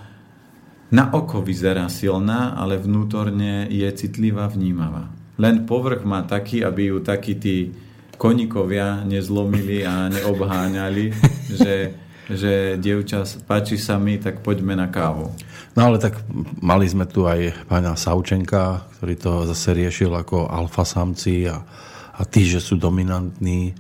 na 0.93 1.09
oko 1.17 1.41
vyzerá 1.41 1.89
silná, 1.89 2.53
ale 2.61 2.77
vnútorne 2.77 3.73
je 3.73 3.89
citlivá, 3.89 4.53
vnímavá. 4.53 5.09
Len 5.41 5.65
povrch 5.65 6.05
má 6.05 6.21
taký, 6.29 6.61
aby 6.61 6.93
ju 6.93 7.01
takí 7.01 7.41
tí 7.41 7.73
konikovia 8.21 9.01
nezlomili 9.09 9.81
a 9.89 10.13
neobháňali, 10.13 11.05
že 11.65 12.05
že 12.31 12.81
dievča, 12.81 13.29
páči 13.45 13.77
sa 13.77 14.01
mi, 14.01 14.17
tak 14.17 14.41
poďme 14.41 14.73
na 14.73 14.89
kávu. 14.89 15.29
No 15.77 15.81
ale 15.91 16.01
tak 16.01 16.23
mali 16.63 16.89
sme 16.89 17.05
tu 17.05 17.29
aj 17.29 17.67
pána 17.69 17.99
Saučenka, 17.99 18.87
ktorý 18.97 19.15
to 19.19 19.33
zase 19.51 19.75
riešil 19.77 20.15
ako 20.15 20.49
alfa 20.49 20.87
samci 20.87 21.51
a, 21.51 21.61
a 22.15 22.23
tí, 22.25 22.47
že 22.49 22.63
sú 22.63 22.81
dominantní 22.81 23.75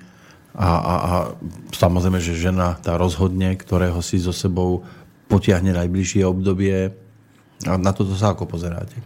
a, 0.54 0.70
a, 0.70 0.94
a 0.94 1.12
samozrejme, 1.74 2.22
že 2.22 2.38
žena 2.38 2.78
tá 2.78 2.94
rozhodne, 2.94 3.54
ktorého 3.58 3.98
si 4.04 4.22
so 4.22 4.30
sebou 4.30 4.86
potiahne 5.26 5.74
najbližšie 5.74 6.22
obdobie. 6.22 6.94
A 7.64 7.74
na 7.80 7.90
toto 7.90 8.14
sa 8.14 8.34
ako 8.36 8.46
pozeráte? 8.46 8.98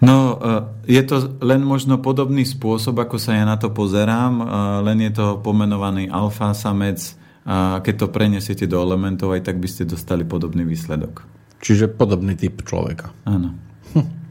No, 0.00 0.36
e, 0.36 0.92
je 0.92 1.02
to 1.08 1.40
len 1.40 1.64
možno 1.64 2.04
podobný 2.04 2.44
spôsob, 2.44 3.00
ako 3.00 3.16
sa 3.16 3.32
ja 3.32 3.44
na 3.48 3.56
to 3.56 3.72
pozerám, 3.72 4.32
e, 4.40 4.44
len 4.84 4.98
je 5.08 5.12
to 5.16 5.40
pomenovaný 5.40 6.12
alfa 6.12 6.52
samec 6.52 7.16
a 7.46 7.78
keď 7.78 7.94
to 8.04 8.06
prenesiete 8.10 8.66
do 8.66 8.82
elementov, 8.82 9.30
aj 9.30 9.46
tak 9.46 9.62
by 9.62 9.70
ste 9.70 9.86
dostali 9.86 10.26
podobný 10.26 10.66
výsledok. 10.66 11.22
Čiže 11.62 11.94
podobný 11.94 12.34
typ 12.34 12.66
človeka. 12.66 13.14
Áno. 13.22 13.54
Hm. 13.94 14.26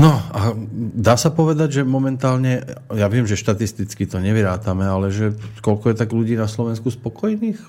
No 0.00 0.16
a 0.16 0.56
dá 0.96 1.14
sa 1.14 1.28
povedať, 1.28 1.80
že 1.80 1.82
momentálne, 1.84 2.64
ja 2.90 3.06
viem, 3.06 3.28
že 3.28 3.36
štatisticky 3.36 4.08
to 4.08 4.16
nevyrátame, 4.16 4.82
ale 4.82 5.12
že 5.12 5.36
koľko 5.60 5.92
je 5.92 5.96
tak 6.00 6.10
ľudí 6.10 6.34
na 6.40 6.48
Slovensku 6.48 6.88
spokojných? 6.88 7.60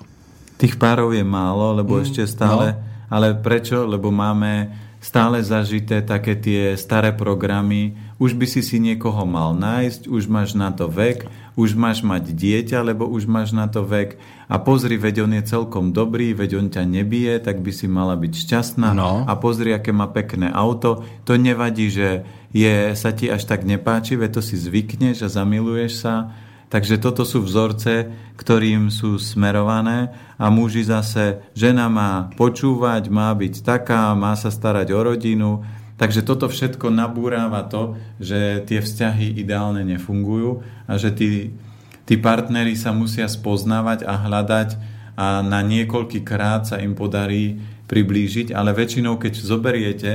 Tých 0.56 0.74
párov 0.80 1.12
je 1.12 1.22
málo, 1.22 1.76
lebo 1.76 1.96
mm, 1.96 2.02
ešte 2.02 2.22
stále... 2.26 2.74
No. 2.74 2.90
Ale 3.12 3.36
prečo? 3.36 3.84
Lebo 3.84 4.08
máme 4.08 4.72
stále 5.02 5.44
zažité 5.44 6.00
také 6.00 6.32
tie 6.38 6.78
staré 6.80 7.12
programy. 7.12 7.92
Už 8.16 8.32
by 8.32 8.48
si 8.48 8.64
si 8.64 8.80
niekoho 8.80 9.28
mal 9.28 9.52
nájsť, 9.52 10.08
už 10.08 10.30
máš 10.32 10.56
na 10.56 10.72
to 10.72 10.88
vek, 10.88 11.28
už 11.56 11.76
máš 11.76 12.00
mať 12.00 12.32
dieťa, 12.32 12.80
lebo 12.80 13.04
už 13.04 13.28
máš 13.28 13.52
na 13.52 13.68
to 13.68 13.84
vek. 13.84 14.16
A 14.48 14.56
pozri, 14.60 14.96
veď 14.96 15.28
on 15.28 15.32
je 15.36 15.42
celkom 15.44 15.92
dobrý, 15.92 16.32
veď 16.32 16.50
on 16.58 16.68
ťa 16.72 16.82
nebije, 16.88 17.40
tak 17.44 17.60
by 17.60 17.72
si 17.72 17.88
mala 17.88 18.16
byť 18.16 18.32
šťastná. 18.32 18.96
No. 18.96 19.24
A 19.28 19.32
pozri, 19.36 19.72
aké 19.76 19.92
má 19.92 20.08
pekné 20.08 20.48
auto. 20.48 21.04
To 21.28 21.36
nevadí, 21.36 21.92
že 21.92 22.24
je, 22.52 22.92
sa 22.96 23.12
ti 23.12 23.28
až 23.28 23.44
tak 23.44 23.64
nepáči, 23.68 24.16
veď 24.16 24.40
to 24.40 24.42
si 24.44 24.56
zvykneš 24.56 25.24
a 25.24 25.28
zamiluješ 25.28 25.92
sa 26.00 26.14
Takže 26.72 27.04
toto 27.04 27.28
sú 27.28 27.44
vzorce, 27.44 28.08
ktorým 28.40 28.88
sú 28.88 29.20
smerované 29.20 30.08
a 30.40 30.48
muži 30.48 30.88
zase, 30.88 31.44
žena 31.52 31.92
má 31.92 32.32
počúvať, 32.32 33.12
má 33.12 33.28
byť 33.36 33.60
taká, 33.60 34.16
má 34.16 34.32
sa 34.40 34.48
starať 34.48 34.88
o 34.96 35.00
rodinu. 35.04 35.60
Takže 36.00 36.24
toto 36.24 36.48
všetko 36.48 36.88
nabúráva 36.88 37.62
to, 37.68 38.00
že 38.18 38.64
tie 38.66 38.80
vzťahy 38.80 39.38
ideálne 39.38 39.84
nefungujú 39.86 40.64
a 40.88 40.98
že 40.98 41.12
tí, 41.14 41.52
tí 42.08 42.14
partnery 42.18 42.74
sa 42.74 42.90
musia 42.90 43.28
spoznávať 43.28 44.08
a 44.08 44.14
hľadať 44.18 44.70
a 45.14 45.44
na 45.44 45.60
niekoľký 45.60 46.24
krát 46.24 46.64
sa 46.64 46.80
im 46.80 46.96
podarí 46.96 47.60
priblížiť, 47.86 48.56
ale 48.56 48.72
väčšinou, 48.72 49.20
keď 49.20 49.32
zoberiete, 49.36 50.12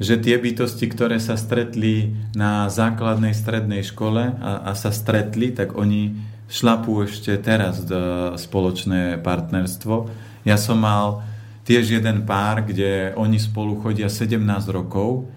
že 0.00 0.16
tie 0.20 0.36
bytosti, 0.40 0.88
ktoré 0.88 1.20
sa 1.20 1.36
stretli 1.36 2.12
na 2.32 2.68
základnej 2.72 3.36
strednej 3.36 3.84
škole 3.84 4.36
a, 4.36 4.68
a 4.68 4.72
sa 4.76 4.92
stretli, 4.92 5.52
tak 5.52 5.76
oni 5.76 6.16
šlapú 6.48 7.04
ešte 7.04 7.36
teraz 7.40 7.84
spoločné 8.40 9.20
partnerstvo. 9.20 10.08
Ja 10.44 10.56
som 10.56 10.80
mal 10.80 11.24
tiež 11.64 12.00
jeden 12.00 12.24
pár, 12.24 12.64
kde 12.64 13.12
oni 13.16 13.36
spolu 13.36 13.78
chodia 13.80 14.08
17 14.08 14.40
rokov 14.72 15.28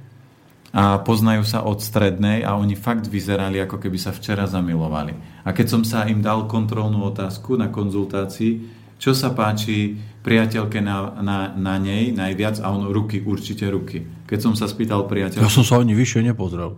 a 0.74 0.98
poznajú 1.06 1.46
sa 1.46 1.62
od 1.62 1.78
strednej 1.78 2.42
a 2.42 2.58
oni 2.58 2.74
fakt 2.74 3.06
vyzerali, 3.06 3.62
ako 3.62 3.78
keby 3.78 3.98
sa 4.02 4.10
včera 4.10 4.50
zamilovali. 4.50 5.14
A 5.46 5.54
keď 5.54 5.68
som 5.70 5.82
sa 5.86 6.10
im 6.10 6.26
dal 6.26 6.50
kontrolnú 6.50 7.06
otázku 7.06 7.54
na 7.54 7.70
konzultácii, 7.70 8.82
čo 8.98 9.14
sa 9.14 9.36
páči 9.38 10.00
priateľke 10.24 10.80
na, 10.82 11.14
na, 11.20 11.38
na 11.54 11.76
nej 11.78 12.16
najviac 12.16 12.64
a 12.64 12.72
on 12.74 12.90
ruky, 12.90 13.22
určite 13.22 13.70
ruky. 13.70 14.02
Keď 14.26 14.40
som 14.40 14.54
sa 14.58 14.66
spýtal 14.66 15.06
priateľa... 15.06 15.46
Ja 15.46 15.52
som 15.52 15.68
sa 15.68 15.78
ani 15.78 15.94
vyššie 15.94 16.26
nepozrel. 16.26 16.74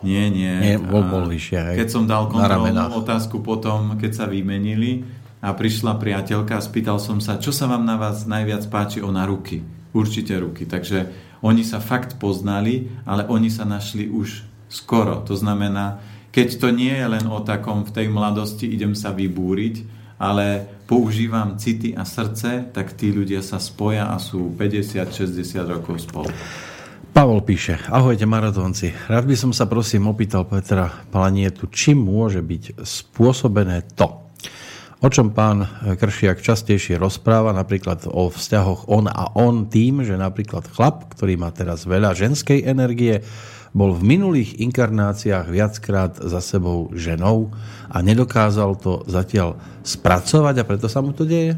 Nie, 0.00 0.32
nie. 0.32 0.48
Nie, 0.48 0.76
bol, 0.80 1.04
bol 1.04 1.28
vyššie. 1.28 1.58
Hej. 1.60 1.76
Keď 1.84 1.88
som 1.92 2.08
dal 2.08 2.32
kontrolnú 2.32 3.04
otázku 3.04 3.44
potom, 3.44 4.00
keď 4.00 4.12
sa 4.16 4.24
vymenili 4.24 5.04
a 5.40 5.56
prišla 5.56 5.96
priateľka 5.96 6.60
a 6.60 6.64
spýtal 6.64 7.00
som 7.00 7.18
sa, 7.18 7.40
čo 7.40 7.50
sa 7.50 7.64
vám 7.64 7.88
na 7.88 7.96
vás 7.96 8.28
najviac 8.28 8.68
páči, 8.68 9.00
ona 9.00 9.24
ruky. 9.24 9.64
Určite 9.90 10.36
ruky. 10.38 10.68
Takže 10.68 11.10
oni 11.42 11.64
sa 11.64 11.80
fakt 11.80 12.20
poznali, 12.20 12.92
ale 13.08 13.26
oni 13.26 13.48
sa 13.48 13.64
našli 13.64 14.06
už 14.06 14.44
skoro. 14.68 15.24
To 15.26 15.34
znamená, 15.34 15.98
keď 16.30 16.62
to 16.62 16.68
nie 16.70 16.94
je 16.94 17.06
len 17.10 17.26
o 17.26 17.42
takom 17.42 17.82
v 17.82 17.90
tej 17.90 18.06
mladosti 18.06 18.70
idem 18.70 18.94
sa 18.94 19.10
vybúriť, 19.10 19.98
ale 20.20 20.62
používam 20.84 21.56
city 21.56 21.96
a 21.96 22.04
srdce, 22.04 22.70
tak 22.70 22.92
tí 22.94 23.10
ľudia 23.10 23.40
sa 23.40 23.56
spoja 23.56 24.12
a 24.12 24.20
sú 24.20 24.52
50-60 24.54 25.40
rokov 25.64 26.06
spolu. 26.06 26.30
Pavol 27.10 27.42
píše, 27.42 27.82
ahojte 27.90 28.22
maratónci. 28.22 28.94
Rád 29.10 29.26
by 29.26 29.34
som 29.34 29.50
sa 29.50 29.66
prosím 29.66 30.06
opýtal 30.06 30.46
Petra 30.46 30.86
Planietu, 31.10 31.66
čím 31.66 32.06
môže 32.06 32.38
byť 32.38 32.86
spôsobené 32.86 33.82
to, 33.98 34.29
o 35.00 35.08
čom 35.08 35.32
pán 35.32 35.64
Kršiak 35.96 36.44
častejšie 36.44 37.00
rozpráva, 37.00 37.56
napríklad 37.56 38.04
o 38.04 38.28
vzťahoch 38.28 38.86
on 38.92 39.08
a 39.08 39.32
on 39.32 39.66
tým, 39.66 40.04
že 40.04 40.20
napríklad 40.20 40.68
chlap, 40.68 41.08
ktorý 41.16 41.40
má 41.40 41.48
teraz 41.50 41.88
veľa 41.88 42.12
ženskej 42.12 42.68
energie, 42.68 43.24
bol 43.70 43.94
v 43.94 44.02
minulých 44.02 44.58
inkarnáciách 44.60 45.46
viackrát 45.46 46.12
za 46.18 46.42
sebou 46.42 46.90
ženou 46.92 47.54
a 47.86 48.02
nedokázal 48.02 48.76
to 48.76 49.06
zatiaľ 49.06 49.56
spracovať 49.86 50.54
a 50.60 50.66
preto 50.66 50.90
sa 50.90 51.00
mu 51.00 51.14
to 51.14 51.22
deje? 51.22 51.54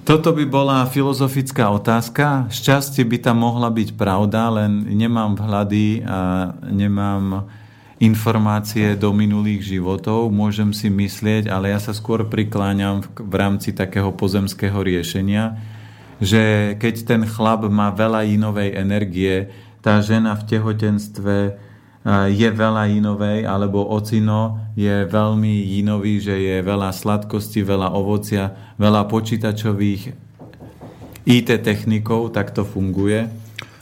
Toto 0.00 0.32
by 0.32 0.42
bola 0.48 0.88
filozofická 0.88 1.68
otázka. 1.70 2.48
Šťastie 2.48 3.04
by 3.04 3.20
tam 3.20 3.44
mohla 3.44 3.68
byť 3.68 3.94
pravda, 3.94 4.48
len 4.48 4.88
nemám 4.88 5.36
vhľady 5.36 6.02
a 6.02 6.50
nemám 6.66 7.46
informácie 8.00 8.96
do 8.96 9.12
minulých 9.12 9.76
životov. 9.76 10.32
Môžem 10.32 10.72
si 10.72 10.88
myslieť, 10.88 11.52
ale 11.52 11.68
ja 11.68 11.78
sa 11.78 11.92
skôr 11.92 12.24
prikláňam 12.24 13.04
v 13.04 13.34
rámci 13.36 13.76
takého 13.76 14.08
pozemského 14.16 14.80
riešenia, 14.80 15.60
že 16.16 16.74
keď 16.80 16.94
ten 17.04 17.22
chlap 17.28 17.68
má 17.68 17.92
veľa 17.92 18.24
inovej 18.24 18.72
energie, 18.72 19.52
tá 19.84 20.00
žena 20.00 20.32
v 20.32 20.48
tehotenstve 20.48 21.36
je 22.32 22.48
veľa 22.48 22.88
inovej, 22.88 23.44
alebo 23.44 23.84
ocino 23.84 24.72
je 24.72 25.04
veľmi 25.04 25.76
inový, 25.84 26.16
že 26.24 26.32
je 26.40 26.56
veľa 26.64 26.96
sladkosti, 26.96 27.60
veľa 27.60 27.92
ovocia, 27.92 28.72
veľa 28.80 29.04
počítačových 29.04 30.16
IT 31.28 31.48
technikov, 31.60 32.32
tak 32.32 32.56
to 32.56 32.64
funguje. 32.64 33.28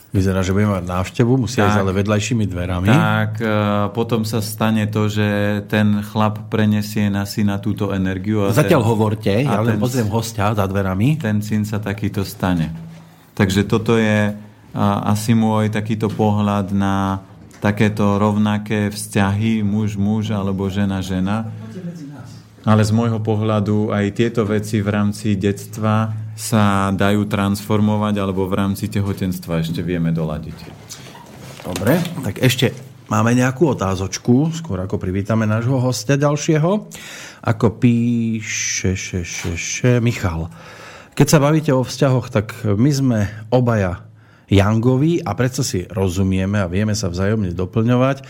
Vyzerá, 0.09 0.41
že 0.41 0.57
budeme 0.57 0.81
mať 0.81 0.89
návštevu, 0.89 1.37
musia 1.37 1.69
ísť 1.69 1.85
ale 1.85 1.93
vedľajšími 1.93 2.49
dverami. 2.49 2.89
Tak, 2.89 3.33
potom 3.93 4.25
sa 4.25 4.41
stane 4.41 4.89
to, 4.89 5.05
že 5.05 5.61
ten 5.69 6.01
chlap 6.01 6.49
prenesie 6.49 7.13
na 7.13 7.29
syna 7.29 7.61
túto 7.61 7.93
energiu. 7.93 8.49
A 8.49 8.57
Zatiaľ 8.57 8.83
ten, 8.83 8.89
hovorte, 8.89 9.33
ja 9.45 9.61
len 9.61 9.77
pozriem 9.77 10.09
hostia 10.09 10.57
za 10.57 10.65
dverami. 10.65 11.21
Ten 11.21 11.45
syn 11.45 11.69
sa 11.69 11.77
takýto 11.77 12.25
stane. 12.25 12.73
Takže 13.37 13.69
toto 13.69 14.01
je 14.01 14.33
asi 15.05 15.37
môj 15.37 15.69
takýto 15.69 16.09
pohľad 16.09 16.73
na 16.73 17.21
takéto 17.61 18.17
rovnaké 18.17 18.89
vzťahy 18.89 19.61
muž-muž 19.61 20.33
alebo 20.33 20.73
žena-žena. 20.73 21.53
Ale 22.65 22.81
z 22.81 22.97
môjho 22.97 23.21
pohľadu 23.21 23.93
aj 23.93 24.17
tieto 24.17 24.49
veci 24.49 24.81
v 24.81 24.89
rámci 24.89 25.37
detstva 25.37 26.17
sa 26.39 26.95
dajú 26.95 27.27
transformovať 27.27 28.15
alebo 28.23 28.47
v 28.47 28.55
rámci 28.63 28.87
tehotenstva 28.87 29.67
ešte 29.67 29.83
vieme 29.83 30.15
doladiť. 30.15 30.59
Dobre, 31.67 31.99
tak 32.23 32.39
ešte 32.39 32.71
máme 33.11 33.35
nejakú 33.35 33.75
otázočku, 33.75 34.55
skôr 34.55 34.79
ako 34.79 35.03
privítame 35.03 35.51
nášho 35.51 35.83
hostia 35.83 36.15
ďalšieho. 36.15 36.87
Ako 37.43 37.67
píše 37.83 38.95
še, 38.95 39.27
še, 39.27 39.59
še, 39.59 39.91
Michal. 39.99 40.47
Keď 41.19 41.27
sa 41.27 41.43
bavíte 41.43 41.75
o 41.75 41.83
vzťahoch, 41.83 42.31
tak 42.31 42.55
my 42.63 42.91
sme 42.95 43.19
obaja 43.51 44.07
Yangovi 44.47 45.19
a 45.19 45.35
predsa 45.35 45.67
si 45.67 45.91
rozumieme 45.91 46.63
a 46.63 46.71
vieme 46.71 46.95
sa 46.95 47.11
vzájomne 47.11 47.51
doplňovať. 47.51 48.23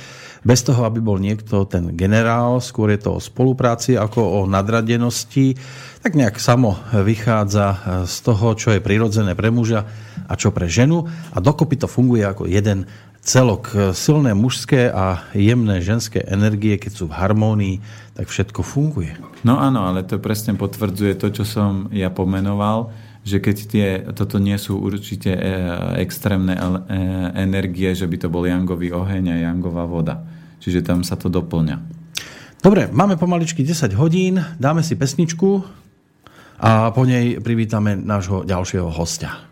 Bez 0.46 0.62
toho, 0.62 0.86
aby 0.86 1.02
bol 1.02 1.18
niekto 1.18 1.66
ten 1.66 1.98
generál, 1.98 2.62
skôr 2.62 2.94
je 2.94 3.02
to 3.02 3.18
o 3.18 3.22
spolupráci 3.22 3.98
ako 3.98 4.20
o 4.22 4.40
nadradenosti, 4.46 5.58
tak 5.98 6.14
nejak 6.14 6.38
samo 6.38 6.78
vychádza 6.94 7.66
z 8.06 8.16
toho, 8.22 8.54
čo 8.54 8.70
je 8.70 8.84
prirodzené 8.84 9.34
pre 9.34 9.50
muža 9.50 9.82
a 10.30 10.38
čo 10.38 10.54
pre 10.54 10.70
ženu 10.70 11.10
a 11.34 11.38
dokopy 11.42 11.74
to 11.80 11.90
funguje 11.90 12.22
ako 12.22 12.46
jeden 12.46 12.86
celok. 13.18 13.92
Silné 13.92 14.32
mužské 14.32 14.88
a 14.88 15.26
jemné 15.34 15.82
ženské 15.82 16.22
energie, 16.22 16.78
keď 16.78 16.92
sú 16.94 17.04
v 17.10 17.18
harmónii, 17.18 17.76
tak 18.14 18.30
všetko 18.30 18.62
funguje. 18.62 19.18
No 19.42 19.58
áno, 19.58 19.84
ale 19.90 20.06
to 20.06 20.22
presne 20.22 20.54
potvrdzuje 20.54 21.18
to, 21.18 21.34
čo 21.34 21.44
som 21.44 21.90
ja 21.92 22.08
pomenoval, 22.14 22.94
že 23.28 23.38
keď 23.44 23.56
tie, 23.68 23.86
toto 24.16 24.40
nie 24.40 24.56
sú 24.56 24.80
určite 24.80 25.36
e, 25.36 25.42
extrémne 26.00 26.56
e, 26.56 26.60
energie, 27.36 27.92
že 27.92 28.08
by 28.08 28.16
to 28.16 28.28
bol 28.32 28.48
jangový 28.48 28.96
oheň 28.96 29.24
a 29.36 29.36
jangová 29.52 29.84
voda. 29.84 30.24
Čiže 30.58 30.80
tam 30.80 31.04
sa 31.04 31.20
to 31.20 31.28
doplňa. 31.28 31.76
Dobre, 32.58 32.90
máme 32.90 33.14
pomaličky 33.20 33.62
10 33.62 33.94
hodín, 33.94 34.42
dáme 34.58 34.82
si 34.82 34.98
pesničku 34.98 35.62
a 36.58 36.90
po 36.90 37.06
nej 37.06 37.38
privítame 37.38 37.94
nášho 37.94 38.42
ďalšieho 38.42 38.90
hostia. 38.90 39.47